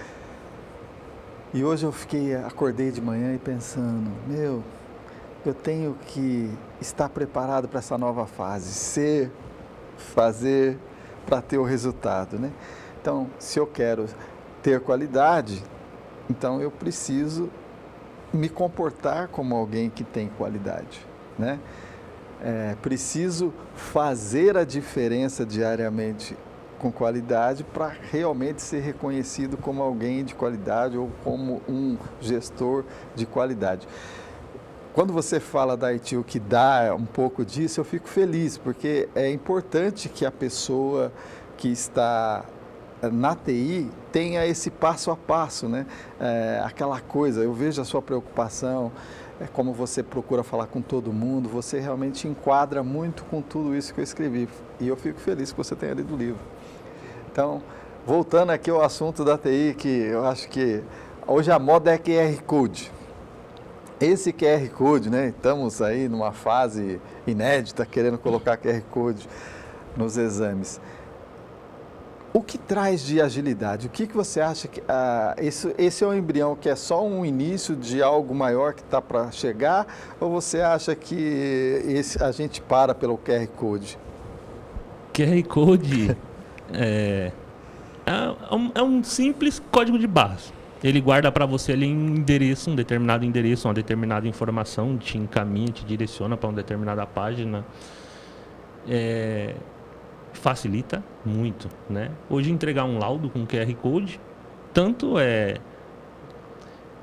e 1.54 1.64
hoje 1.64 1.86
eu 1.86 1.92
fiquei 1.92 2.36
acordei 2.36 2.92
de 2.92 3.02
manhã 3.02 3.34
e 3.34 3.38
pensando 3.38 4.12
meu 4.28 4.64
eu 5.46 5.54
tenho 5.54 5.98
que 6.08 6.52
estar 6.80 7.10
preparado 7.10 7.68
para 7.68 7.80
essa 7.80 7.98
nova 7.98 8.28
fase, 8.28 8.72
ser, 8.74 9.32
fazer 9.98 10.78
para 11.26 11.42
ter 11.42 11.58
o 11.58 11.64
resultado, 11.64 12.38
né? 12.38 12.52
Então, 13.00 13.28
se 13.40 13.60
eu 13.60 13.66
quero 13.66 14.06
ter 14.62 14.80
qualidade, 14.82 15.64
então 16.30 16.62
eu 16.62 16.70
preciso 16.70 17.50
me 18.32 18.48
comportar 18.48 19.28
como 19.30 19.56
alguém 19.56 19.90
que 19.90 20.04
tem 20.04 20.30
qualidade, 20.38 21.06
né? 21.38 21.60
É, 22.44 22.76
preciso 22.82 23.54
fazer 23.76 24.58
a 24.58 24.64
diferença 24.64 25.46
diariamente 25.46 26.36
com 26.80 26.92
qualidade 26.92 27.64
para 27.64 27.94
realmente 28.12 28.62
ser 28.62 28.80
reconhecido 28.80 29.56
como 29.56 29.84
alguém 29.84 30.24
de 30.24 30.34
qualidade 30.34 30.98
ou 30.98 31.12
como 31.24 31.62
um 31.70 31.96
gestor 32.20 32.84
de 33.14 33.28
qualidade 33.28 33.88
quando 34.94 35.14
você 35.14 35.40
fala 35.40 35.78
da 35.78 35.94
ITU 35.94 36.24
que 36.24 36.40
dá 36.40 36.94
um 36.98 37.06
pouco 37.06 37.46
disso, 37.46 37.80
eu 37.80 37.86
fico 37.86 38.08
feliz, 38.08 38.58
porque 38.58 39.08
é 39.16 39.32
importante 39.32 40.10
que 40.10 40.26
a 40.26 40.32
pessoa 40.32 41.12
que 41.58 41.70
está 41.70 42.44
na 43.02 43.36
TI 43.36 43.90
tenha 44.12 44.46
esse 44.46 44.70
passo 44.70 45.10
a 45.10 45.16
passo, 45.16 45.68
né? 45.68 45.86
É, 46.20 46.62
aquela 46.64 47.00
coisa, 47.00 47.42
eu 47.42 47.54
vejo 47.54 47.82
a 47.82 47.86
sua 47.86 48.02
preocupação, 48.02 48.92
é 49.42 49.48
como 49.48 49.74
você 49.74 50.04
procura 50.04 50.44
falar 50.44 50.68
com 50.68 50.84
todo 50.84 51.12
mundo, 51.12 51.50
você 51.50 51.80
realmente 51.80 52.28
enquadra 52.28 52.84
muito 52.84 53.26
com 53.26 53.42
tudo 53.42 53.76
isso 53.76 53.92
que 53.92 54.00
eu 54.00 54.04
escrevi. 54.04 54.48
E 54.80 54.88
eu 54.88 54.96
fico 54.96 55.20
feliz 55.20 55.52
que 55.52 55.58
você 55.58 55.76
tenha 55.76 55.96
lido 55.96 56.14
o 56.14 56.18
livro. 56.18 56.40
Então, 57.32 57.64
voltando 58.06 58.52
aqui 58.52 58.70
ao 58.70 58.84
assunto 58.84 59.26
da 59.26 59.40
TI, 59.40 59.76
que 59.76 59.88
eu 59.88 60.24
acho 60.26 60.48
que 60.48 60.84
hoje 61.26 61.52
a 61.52 61.58
moda 61.58 61.92
é 61.92 61.98
QR 61.98 62.40
Code. 62.46 62.92
Esse 64.00 64.32
QR 64.32 64.70
Code, 64.70 65.10
né? 65.10 65.30
Estamos 65.30 65.82
aí 65.82 66.08
numa 66.08 66.32
fase 66.32 67.02
inédita 67.26 67.84
querendo 67.84 68.20
colocar 68.20 68.58
QR 68.58 68.82
Code 68.92 69.28
nos 69.98 70.18
exames. 70.18 70.80
O 72.34 72.42
que 72.42 72.58
traz 72.58 73.02
de 73.02 73.20
agilidade? 73.20 73.88
O 73.88 73.90
que, 73.90 74.08
que 74.08 74.16
você 74.16 74.40
acha 74.40 74.68
que 74.68 74.82
ah, 74.88 75.36
esse, 75.38 76.04
é 76.04 76.08
um 76.08 76.14
embrião 76.14 76.56
que 76.56 76.70
é 76.70 76.76
só 76.76 77.06
um 77.06 77.26
início 77.26 77.76
de 77.76 78.02
algo 78.02 78.34
maior 78.34 78.74
que 78.74 78.82
está 78.82 79.02
para 79.02 79.30
chegar? 79.32 79.86
Ou 80.20 80.30
você 80.30 80.62
acha 80.62 80.96
que 80.96 81.16
esse, 81.86 82.24
a 82.24 82.32
gente 82.32 82.62
para 82.62 82.96
pelo 82.96 83.18
QR 83.18 83.46
Code? 83.48 84.00
QR 85.14 85.44
Code 85.44 86.16
é, 86.74 87.32
é, 88.06 88.56
um, 88.56 88.72
é 88.76 88.82
um 88.82 89.04
simples 89.04 89.62
código 89.72 90.00
de 90.00 90.08
barras 90.08 90.54
ele 90.84 91.00
guarda 91.00 91.32
para 91.32 91.46
você 91.46 91.74
ali 91.74 91.88
um 91.88 92.16
endereço, 92.16 92.72
um 92.72 92.76
determinado 92.76 93.24
endereço, 93.24 93.68
uma 93.68 93.74
determinada 93.74 94.28
informação, 94.28 94.98
te 94.98 95.18
encaminha, 95.18 95.68
te 95.68 95.86
direciona 95.86 96.36
para 96.36 96.50
uma 96.50 96.56
determinada 96.56 97.06
página. 97.06 97.64
É, 98.90 99.54
facilita 100.34 101.04
muito, 101.26 101.70
né? 101.90 102.12
Hoje 102.30 102.52
entregar 102.52 102.86
um 102.86 102.98
laudo 102.98 103.30
com 103.30 103.46
QR 103.46 103.74
Code, 103.76 104.20
tanto 104.74 105.20
é 105.20 105.56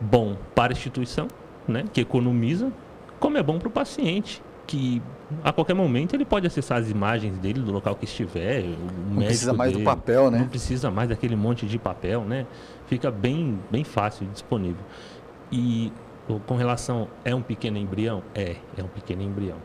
bom 0.01 0.37
para 0.55 0.73
a 0.73 0.75
instituição, 0.75 1.29
né, 1.67 1.85
que 1.93 2.01
economiza, 2.01 2.73
como 3.19 3.37
é 3.37 3.43
bom 3.43 3.59
para 3.59 3.69
o 3.69 3.71
paciente, 3.71 4.43
que 4.67 5.03
a 5.43 5.53
qualquer 5.53 5.75
momento 5.75 6.15
ele 6.15 6.25
pode 6.25 6.47
acessar 6.47 6.79
as 6.79 6.91
imagens 6.91 7.37
dele 7.39 7.61
do 7.61 7.73
local 7.73 7.95
que 7.97 8.05
estiver. 8.05 8.65
O 8.65 9.15
não 9.15 9.23
precisa 9.23 9.53
mais 9.53 9.73
dele, 9.73 9.83
do 9.83 9.87
papel, 9.87 10.31
né? 10.31 10.39
Não 10.39 10.49
precisa 10.49 10.91
mais 10.91 11.09
daquele 11.09 11.35
monte 11.35 11.67
de 11.67 11.79
papel, 11.79 12.23
né? 12.23 12.47
Fica 12.87 13.11
bem, 13.11 13.59
bem 13.71 13.83
fácil 13.83 14.27
disponível. 14.27 14.85
E 15.51 15.93
com 16.47 16.57
relação, 16.57 17.09
é 17.25 17.35
um 17.35 17.41
pequeno 17.41 17.79
embrião? 17.79 18.23
É, 18.35 18.57
é 18.77 18.83
um 18.83 18.89
pequeno 18.89 19.23
embrião. 19.23 19.57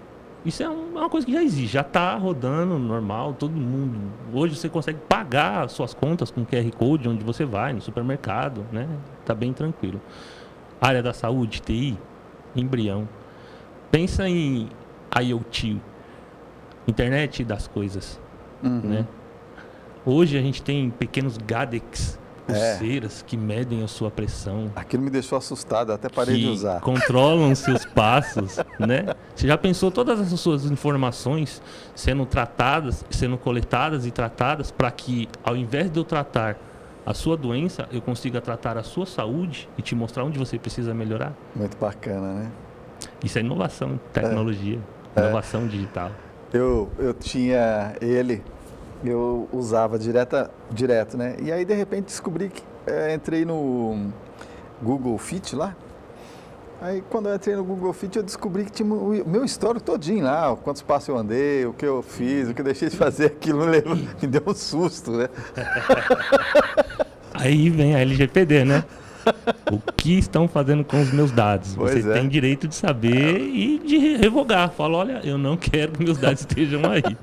Isso 0.45 0.61
é, 0.61 0.65
é 0.65 0.69
uma 0.69 1.09
coisa 1.09 1.25
que 1.25 1.31
já 1.31 1.41
existe, 1.41 1.73
já 1.73 1.81
está 1.81 2.15
rodando 2.15 2.77
normal, 2.77 3.33
todo 3.33 3.53
mundo. 3.53 3.97
Hoje 4.33 4.55
você 4.55 4.67
consegue 4.67 4.99
pagar 5.07 5.69
suas 5.69 5.93
contas 5.93 6.29
com 6.29 6.45
QR 6.45 6.69
Code 6.77 7.07
onde 7.07 7.23
você 7.23 7.45
vai, 7.45 7.71
no 7.71 7.81
supermercado, 7.81 8.65
né? 8.71 8.87
Tá 9.25 9.33
bem 9.33 9.53
tranquilo. 9.53 10.01
Área 10.81 11.01
da 11.01 11.13
saúde, 11.13 11.61
TI, 11.61 11.97
embrião. 12.55 13.07
Pensa 13.89 14.27
em 14.27 14.69
IoT, 15.21 15.79
internet 16.87 17.43
das 17.43 17.67
coisas, 17.67 18.19
uhum. 18.61 18.81
né? 18.83 19.07
Hoje 20.05 20.37
a 20.37 20.41
gente 20.41 20.61
tem 20.61 20.89
pequenos 20.89 21.37
gadgets, 21.37 22.19
é. 22.19 22.22
Pulseiras 22.45 23.21
é. 23.21 23.25
que 23.25 23.37
medem 23.37 23.83
a 23.83 23.87
sua 23.87 24.11
pressão. 24.11 24.71
Aquilo 24.75 25.03
me 25.03 25.09
deixou 25.09 25.37
assustado, 25.37 25.91
até 25.91 26.09
parei 26.09 26.39
de 26.39 26.47
usar. 26.47 26.79
Controlam 26.81 27.53
seus 27.55 27.85
passos, 27.93 28.57
né? 28.79 29.05
Você 29.35 29.47
já 29.47 29.57
pensou 29.57 29.91
todas 29.91 30.19
essas 30.19 30.39
suas 30.39 30.65
informações 30.65 31.61
sendo 31.95 32.25
tratadas, 32.25 33.05
sendo 33.09 33.37
coletadas 33.37 34.05
e 34.05 34.11
tratadas 34.11 34.71
para 34.71 34.91
que, 34.91 35.27
ao 35.43 35.55
invés 35.55 35.89
de 35.89 35.99
eu 35.99 36.03
tratar 36.03 36.57
a 37.05 37.13
sua 37.13 37.35
doença, 37.35 37.87
eu 37.91 38.01
consiga 38.01 38.39
tratar 38.39 38.77
a 38.77 38.83
sua 38.83 39.05
saúde 39.05 39.69
e 39.77 39.81
te 39.81 39.95
mostrar 39.95 40.23
onde 40.23 40.39
você 40.39 40.57
precisa 40.57 40.93
melhorar? 40.93 41.33
Muito 41.55 41.77
bacana, 41.77 42.33
né? 42.33 42.51
Isso 43.23 43.37
é 43.37 43.41
inovação, 43.41 43.99
tecnologia. 44.11 44.79
É. 45.15 45.21
Inovação 45.21 45.63
é. 45.63 45.67
digital. 45.67 46.11
Eu, 46.53 46.91
eu 46.99 47.13
tinha 47.13 47.95
ele, 47.99 48.43
eu 49.09 49.47
usava 49.51 49.99
direta, 49.99 50.49
direto, 50.71 51.17
né? 51.17 51.35
E 51.41 51.51
aí, 51.51 51.65
de 51.65 51.73
repente, 51.73 52.05
descobri 52.05 52.49
que 52.49 52.61
é, 52.87 53.13
entrei 53.13 53.45
no 53.45 54.11
Google 54.81 55.17
Fit 55.17 55.55
lá. 55.55 55.75
Aí, 56.81 57.01
quando 57.09 57.29
eu 57.29 57.35
entrei 57.35 57.55
no 57.55 57.63
Google 57.63 57.93
Fit, 57.93 58.17
eu 58.17 58.23
descobri 58.23 58.65
que 58.65 58.71
tinha 58.71 58.93
o 58.93 59.23
meu 59.25 59.45
histórico 59.45 59.85
todinho 59.85 60.25
lá, 60.25 60.53
quantos 60.55 60.81
passos 60.81 61.07
eu 61.07 61.17
andei, 61.17 61.65
o 61.65 61.71
que 61.71 61.85
eu 61.85 62.01
fiz, 62.01 62.49
o 62.49 62.53
que 62.53 62.59
eu 62.59 62.65
deixei 62.65 62.89
de 62.89 62.97
fazer, 62.97 63.27
aquilo 63.31 63.65
me, 63.65 64.27
deu 64.27 64.43
um 64.45 64.53
susto, 64.53 65.11
né? 65.11 65.29
Aí 67.33 67.69
vem 67.69 67.95
a 67.95 67.99
LGPD, 67.99 68.65
né? 68.65 68.83
O 69.71 69.79
que 69.93 70.17
estão 70.17 70.47
fazendo 70.47 70.83
com 70.83 71.01
os 71.01 71.11
meus 71.11 71.31
dados? 71.31 71.75
Pois 71.75 72.03
Você 72.03 72.09
é. 72.09 72.13
tem 72.13 72.27
direito 72.27 72.67
de 72.67 72.75
saber 72.75 73.39
e 73.39 73.79
de 73.79 74.17
revogar. 74.17 74.71
Fala, 74.71 74.97
olha, 74.97 75.21
eu 75.23 75.37
não 75.37 75.57
quero 75.57 75.93
que 75.93 76.03
meus 76.03 76.17
dados 76.17 76.41
estejam 76.47 76.81
aí. 76.89 77.17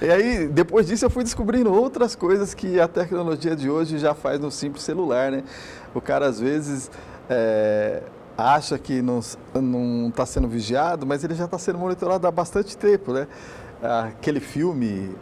E 0.00 0.10
aí, 0.10 0.48
depois 0.48 0.86
disso, 0.86 1.04
eu 1.04 1.10
fui 1.10 1.22
descobrindo 1.22 1.72
outras 1.72 2.14
coisas 2.14 2.54
que 2.54 2.80
a 2.80 2.88
tecnologia 2.88 3.54
de 3.54 3.70
hoje 3.70 3.98
já 3.98 4.14
faz 4.14 4.40
no 4.40 4.50
simples 4.50 4.82
celular, 4.82 5.30
né? 5.30 5.44
O 5.94 6.00
cara, 6.00 6.26
às 6.26 6.40
vezes, 6.40 6.90
é, 7.28 8.02
acha 8.36 8.78
que 8.78 9.00
não 9.00 9.20
está 10.08 10.26
sendo 10.26 10.48
vigiado, 10.48 11.06
mas 11.06 11.24
ele 11.24 11.34
já 11.34 11.44
está 11.44 11.58
sendo 11.58 11.78
monitorado 11.78 12.26
há 12.26 12.30
bastante 12.30 12.76
tempo, 12.76 13.12
né? 13.12 13.26
Aquele 13.82 14.40
filme 14.40 15.14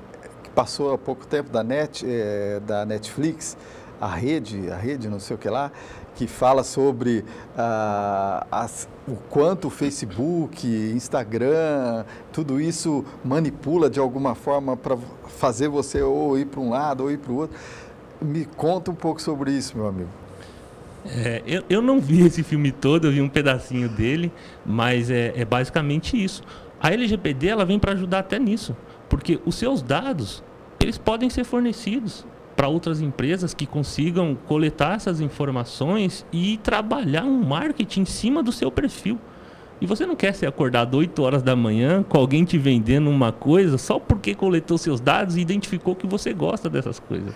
que 0.43 0.51
passou 0.51 0.95
há 0.95 0.99
pouco 0.99 1.27
tempo 1.27 1.51
da, 1.51 1.63
Net, 1.63 2.05
é, 2.09 2.61
da 2.61 2.87
Netflix, 2.87 3.57
a 4.01 4.09
rede, 4.09 4.71
a 4.71 4.77
rede 4.77 5.09
não 5.09 5.21
sei 5.21 5.37
o 5.37 5.39
que 5.39 5.49
lá, 5.49 5.71
que 6.15 6.27
fala 6.27 6.63
sobre 6.63 7.25
ah, 7.57 8.47
as, 8.51 8.89
o 9.09 9.17
quanto 9.17 9.69
o 9.69 9.71
Facebook, 9.71 10.67
Instagram, 10.67 12.05
tudo 12.33 12.61
isso 12.61 13.05
manipula 13.25 13.89
de 13.89 13.99
alguma 13.99 14.35
forma 14.35 14.77
para 14.77 14.97
fazer 15.39 15.69
você 15.69 16.03
ou 16.03 16.39
ir 16.39 16.47
para 16.47 16.61
um 16.61 16.71
lado 16.71 17.05
ou 17.05 17.11
ir 17.11 17.19
para 17.19 17.33
o 17.33 17.37
outro. 17.37 17.57
Me 18.21 18.45
conta 18.45 18.91
um 18.91 18.95
pouco 18.95 19.21
sobre 19.21 19.53
isso, 19.53 19.77
meu 19.77 19.89
amigo. 19.89 20.11
É, 21.05 21.43
eu, 21.47 21.65
eu 21.69 21.83
não 21.83 22.01
vi 22.01 22.25
esse 22.25 22.43
filme 22.43 22.71
todo, 22.71 23.09
eu 23.09 23.13
vi 23.13 23.21
um 23.21 23.29
pedacinho 23.29 23.89
dele, 23.89 24.31
mas 24.65 25.11
é, 25.11 25.33
é 25.35 25.45
basicamente 25.45 26.23
isso. 26.23 26.43
A 26.81 26.93
LGPD 26.93 27.49
ela 27.49 27.65
vem 27.65 27.79
para 27.79 27.93
ajudar 27.93 28.21
até 28.21 28.39
nisso, 28.39 28.77
porque 29.09 29.41
os 29.45 29.57
seus 29.57 29.83
dados 29.83 30.43
eles 30.81 30.99
podem 30.99 31.31
ser 31.31 31.45
fornecidos 31.45 32.25
para 32.55 32.69
outras 32.69 33.01
empresas 33.01 33.55
que 33.55 33.67
consigam 33.67 34.37
coletar 34.47 34.97
essas 34.97 35.21
informações 35.21 36.27
e 36.33 36.59
trabalhar 36.59 37.25
um 37.25 37.43
marketing 37.43 38.03
em 38.03 38.05
cima 38.05 38.43
do 38.43 38.53
seu 38.53 38.71
perfil. 38.71 39.19
E 39.83 39.87
você 39.87 40.07
não 40.07 40.15
quer 40.15 40.33
ser 40.33 40.47
acordado 40.47 40.97
8 40.97 41.21
horas 41.23 41.43
da 41.43 41.57
manhã 41.57 42.05
com 42.05 42.17
alguém 42.17 42.45
te 42.45 42.57
vendendo 42.57 43.11
uma 43.11 43.33
coisa 43.33 43.77
só 43.77 43.99
porque 43.99 44.33
coletou 44.33 44.79
seus 44.79 45.01
dados 45.01 45.37
e 45.37 45.41
identificou 45.41 45.97
que 45.97 46.07
você 46.07 46.33
gosta 46.33 46.71
dessas 46.71 47.01
coisas. 47.01 47.35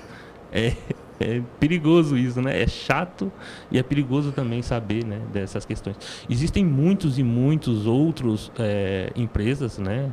É, 0.52 0.72
é 1.18 1.42
perigoso 1.58 2.16
isso, 2.16 2.40
né? 2.40 2.62
É 2.62 2.68
chato 2.68 3.32
e 3.68 3.78
é 3.78 3.82
perigoso 3.82 4.30
também 4.30 4.62
saber 4.62 5.04
né, 5.04 5.20
dessas 5.32 5.64
questões. 5.64 5.96
Existem 6.30 6.64
muitos 6.64 7.18
e 7.18 7.24
muitos 7.24 7.84
outros 7.84 8.52
é, 8.56 9.10
empresas, 9.16 9.78
né? 9.78 10.12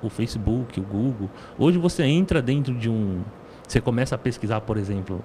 O 0.00 0.08
Facebook, 0.08 0.78
o 0.78 0.84
Google. 0.84 1.28
Hoje 1.58 1.78
você 1.78 2.04
entra 2.04 2.40
dentro 2.40 2.72
de 2.72 2.88
um. 2.88 3.22
Você 3.72 3.80
começa 3.80 4.14
a 4.14 4.18
pesquisar, 4.18 4.60
por 4.60 4.76
exemplo, 4.76 5.24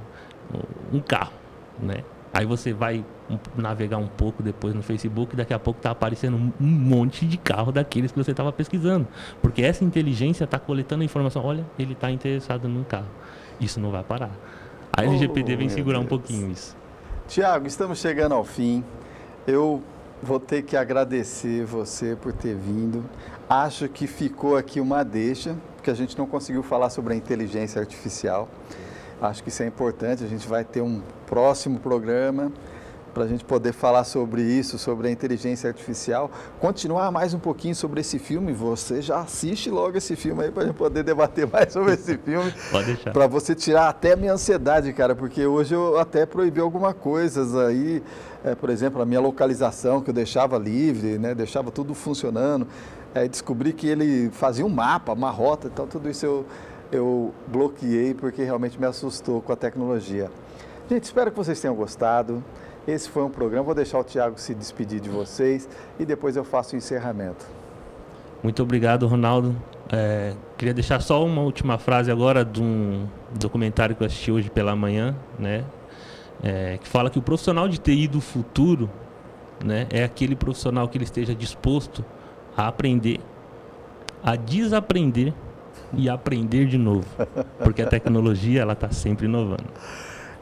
um 0.94 1.02
carro, 1.02 1.34
né? 1.78 2.06
Aí 2.34 2.46
você 2.46 2.72
vai 2.72 3.04
navegar 3.58 3.98
um 3.98 4.08
pouco 4.08 4.42
depois 4.42 4.74
no 4.74 4.82
Facebook 4.82 5.34
e 5.34 5.36
daqui 5.36 5.54
a 5.54 5.60
pouco 5.60 5.80
está 5.80 5.92
aparecendo 5.92 6.38
um 6.38 6.54
monte 6.66 7.26
de 7.26 7.38
carro 7.38 7.74
daqueles 7.74 8.10
que 8.10 8.18
você 8.18 8.32
estava 8.32 8.54
pesquisando. 8.54 9.06
Porque 9.42 9.62
essa 9.62 9.84
inteligência 9.84 10.46
está 10.46 10.58
coletando 10.58 11.04
informação. 11.04 11.44
Olha, 11.44 11.66
ele 11.78 11.92
está 11.92 12.10
interessado 12.10 12.70
num 12.70 12.86
carro. 12.86 13.10
Isso 13.60 13.82
não 13.82 13.92
vai 13.92 14.02
parar. 14.02 14.32
A 14.96 15.04
LGPD 15.04 15.54
oh, 15.54 15.58
vem 15.58 15.68
segurar 15.68 15.98
Deus. 15.98 16.06
um 16.06 16.08
pouquinho 16.08 16.50
isso. 16.50 16.74
Tiago, 17.28 17.68
estamos 17.68 18.00
chegando 18.00 18.34
ao 18.34 18.46
fim. 18.46 18.82
Eu 19.46 19.84
vou 20.24 20.40
ter 20.40 20.62
que 20.62 20.78
agradecer 20.78 21.66
você 21.66 22.16
por 22.16 22.32
ter 22.32 22.56
vindo. 22.56 23.04
Acho 23.50 23.90
que 23.90 24.08
ficou 24.08 24.56
aqui 24.56 24.80
uma 24.80 25.04
deixa, 25.04 25.54
porque 25.88 25.92
a 25.92 26.06
gente 26.06 26.18
não 26.18 26.26
conseguiu 26.26 26.62
falar 26.62 26.90
sobre 26.90 27.14
a 27.14 27.16
inteligência 27.16 27.80
artificial. 27.80 28.50
Acho 29.22 29.42
que 29.42 29.48
isso 29.48 29.64
é 29.64 29.68
importante. 29.68 30.22
A 30.22 30.28
gente 30.28 30.46
vai 30.46 30.66
ter 30.66 30.82
um 30.82 31.02
próximo 31.26 31.80
programa 31.80 32.52
para 33.14 33.24
a 33.24 33.28
gente 33.28 33.46
poder 33.46 33.72
falar 33.72 34.04
sobre 34.04 34.42
isso, 34.42 34.78
sobre 34.78 35.08
a 35.08 35.12
inteligência 35.12 35.70
artificial. 35.70 36.30
Continuar 36.60 37.10
mais 37.10 37.34
um 37.34 37.40
pouquinho 37.40 37.74
sobre 37.74 38.02
esse 38.02 38.20
filme. 38.20 38.52
Você 38.52 39.02
já 39.02 39.22
assiste 39.22 39.70
logo 39.70 39.98
esse 39.98 40.18
filme 40.18 40.44
aí 40.44 40.52
para 40.52 40.64
a 40.64 40.66
gente 40.66 40.76
poder 40.76 41.04
debater 41.04 41.48
mais 41.50 41.72
sobre 41.72 41.94
esse 41.94 42.18
filme. 42.18 42.54
Pode 42.70 42.88
deixar. 42.88 43.14
Para 43.14 43.26
você 43.26 43.56
tirar 43.56 43.88
até 43.88 44.12
a 44.12 44.18
minha 44.18 44.34
ansiedade, 44.34 44.92
cara, 44.92 45.16
porque 45.16 45.46
hoje 45.46 45.74
eu 45.74 45.98
até 45.98 46.26
proibi 46.26 46.60
algumas 46.60 46.96
coisas 46.96 47.56
aí. 47.56 48.04
É, 48.44 48.54
por 48.56 48.70
exemplo, 48.70 49.02
a 49.02 49.06
minha 49.06 49.20
localização, 49.22 50.02
que 50.02 50.10
eu 50.10 50.14
deixava 50.14 50.58
livre, 50.58 51.18
né, 51.18 51.34
deixava 51.34 51.72
tudo 51.72 51.94
funcionando. 51.94 52.68
É, 53.18 53.28
descobri 53.28 53.74
que 53.74 53.88
ele 53.88 54.30
fazia 54.30 54.64
um 54.64 54.70
mapa, 54.70 55.12
uma 55.12 55.32
rota, 55.32 55.68
então 55.74 55.88
tudo 55.88 56.08
isso 56.08 56.24
eu, 56.24 56.46
eu 56.92 57.34
bloqueei 57.48 58.14
porque 58.14 58.44
realmente 58.44 58.80
me 58.80 58.86
assustou 58.86 59.42
com 59.42 59.52
a 59.52 59.56
tecnologia. 59.56 60.30
Gente, 60.88 61.06
espero 61.06 61.32
que 61.32 61.38
vocês 61.38 61.60
tenham 61.60 61.76
gostado. 61.76 62.44
Esse 62.88 63.10
foi 63.10 63.24
um 63.24 63.30
programa. 63.32 63.64
Vou 63.64 63.74
deixar 63.74 63.98
o 63.98 64.04
Tiago 64.04 64.40
se 64.40 64.54
despedir 64.54 65.00
de 65.00 65.10
vocês 65.10 65.68
e 66.00 66.06
depois 66.06 66.36
eu 66.36 66.44
faço 66.44 66.76
o 66.76 66.78
encerramento. 66.78 67.44
Muito 68.44 68.62
obrigado, 68.62 69.08
Ronaldo. 69.08 69.56
É, 69.92 70.36
queria 70.56 70.76
deixar 70.76 71.02
só 71.02 71.26
uma 71.26 71.42
última 71.42 71.80
frase 71.80 72.12
agora 72.12 72.46
de 72.46 72.62
um 72.62 73.08
documentário 73.34 73.96
que 73.96 74.04
eu 74.04 74.06
assisti 74.06 74.32
hoje 74.32 74.52
pela 74.52 74.76
manhã, 74.76 75.16
né? 75.40 75.66
É, 76.44 76.78
que 76.78 76.88
fala 76.88 77.10
que 77.10 77.18
o 77.18 77.22
profissional 77.24 77.68
de 77.68 77.80
TI 77.80 78.08
do 78.08 78.22
futuro, 78.22 78.88
né, 79.66 79.88
é 79.90 80.04
aquele 80.04 80.36
profissional 80.36 80.88
que 80.88 81.00
ele 81.00 81.04
esteja 81.04 81.34
disposto 81.34 82.06
a 82.58 82.68
aprender, 82.68 83.22
a 84.24 84.36
desaprender 84.36 85.32
e 85.94 86.10
aprender 86.10 86.66
de 86.66 86.78
novo, 86.78 87.08
porque 87.64 87.84
a 87.84 87.86
tecnologia 87.86 88.62
ela 88.62 88.74
está 88.74 88.90
sempre 88.90 89.28
inovando. 89.28 89.66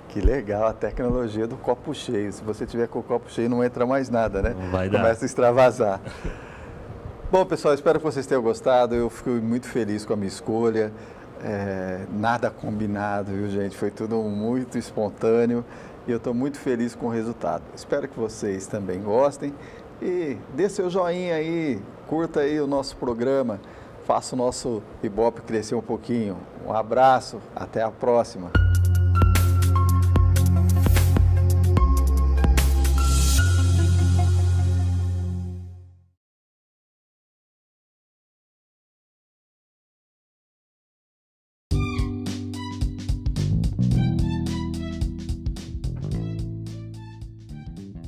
Que 0.10 0.22
legal, 0.22 0.66
a 0.66 0.74
tecnologia 0.74 1.46
do 1.46 1.58
copo 1.58 1.94
cheio. 1.94 2.32
Se 2.32 2.42
você 2.42 2.66
tiver 2.66 2.88
com 2.88 3.00
o 3.00 3.04
copo 3.04 3.30
cheio, 3.30 3.50
não 3.50 3.62
entra 3.62 3.86
mais 3.86 4.10
nada, 4.10 4.42
né? 4.42 4.56
Não 4.58 4.72
vai 4.72 4.90
dar. 4.90 5.00
Começa 5.00 5.26
a 5.26 5.28
extravasar. 5.28 6.00
Bom, 7.30 7.46
pessoal, 7.46 7.74
espero 7.74 8.00
que 8.00 8.06
vocês 8.06 8.26
tenham 8.26 8.42
gostado. 8.42 8.96
Eu 8.96 9.10
fico 9.10 9.32
muito 9.32 9.68
feliz 9.68 10.06
com 10.06 10.14
a 10.14 10.16
minha 10.16 10.30
escolha. 10.30 10.94
É, 11.44 12.06
nada 12.14 12.50
combinado, 12.50 13.34
viu, 13.34 13.50
gente? 13.50 13.76
Foi 13.76 13.92
tudo 13.92 14.16
muito 14.24 14.78
espontâneo 14.78 15.66
e 16.08 16.12
eu 16.12 16.18
estou 16.18 16.34
muito 16.34 16.58
feliz 16.58 16.96
com 16.96 17.08
o 17.08 17.10
resultado. 17.10 17.64
Espero 17.76 18.08
que 18.08 18.18
vocês 18.18 18.68
também 18.68 19.02
gostem 19.02 19.54
e 20.02 20.38
dê 20.56 20.70
seu 20.70 20.90
joinha 20.90 21.36
aí, 21.36 21.82
curta 22.08 22.42
aí 22.42 22.60
o 22.60 22.68
nosso 22.68 22.96
programa, 22.98 23.60
faça 24.06 24.36
o 24.36 24.38
nosso 24.38 24.82
Ibope 25.02 25.42
crescer 25.42 25.76
um 25.76 25.82
pouquinho. 25.82 26.38
Um 26.66 26.72
abraço, 26.72 27.42
até 27.56 27.82
a 27.82 27.92
próxima. 27.92 28.52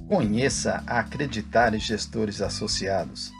Conheça 0.07 0.83
a 0.87 0.99
Acreditar 0.99 1.73
e 1.73 1.79
Gestores 1.79 2.41
Associados, 2.41 3.31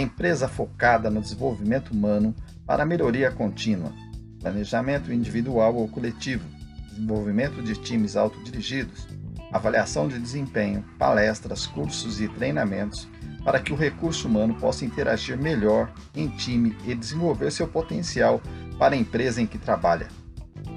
empresa 0.00 0.46
focada 0.46 1.08
no 1.08 1.20
desenvolvimento 1.20 1.90
humano 1.90 2.34
para 2.66 2.84
melhoria 2.84 3.30
contínua, 3.30 3.92
planejamento 4.40 5.12
individual 5.12 5.74
ou 5.74 5.88
coletivo, 5.88 6.44
desenvolvimento 6.90 7.62
de 7.62 7.74
times 7.74 8.16
autodirigidos, 8.16 9.06
avaliação 9.52 10.06
de 10.06 10.18
desempenho, 10.18 10.84
palestras, 10.98 11.66
cursos 11.66 12.20
e 12.20 12.28
treinamentos 12.28 13.08
para 13.44 13.60
que 13.60 13.72
o 13.72 13.76
recurso 13.76 14.28
humano 14.28 14.54
possa 14.56 14.84
interagir 14.84 15.38
melhor 15.38 15.90
em 16.14 16.28
time 16.28 16.76
e 16.84 16.94
desenvolver 16.94 17.50
seu 17.52 17.68
potencial 17.68 18.42
para 18.76 18.94
a 18.94 18.98
empresa 18.98 19.40
em 19.40 19.46
que 19.46 19.56
trabalha. 19.56 20.08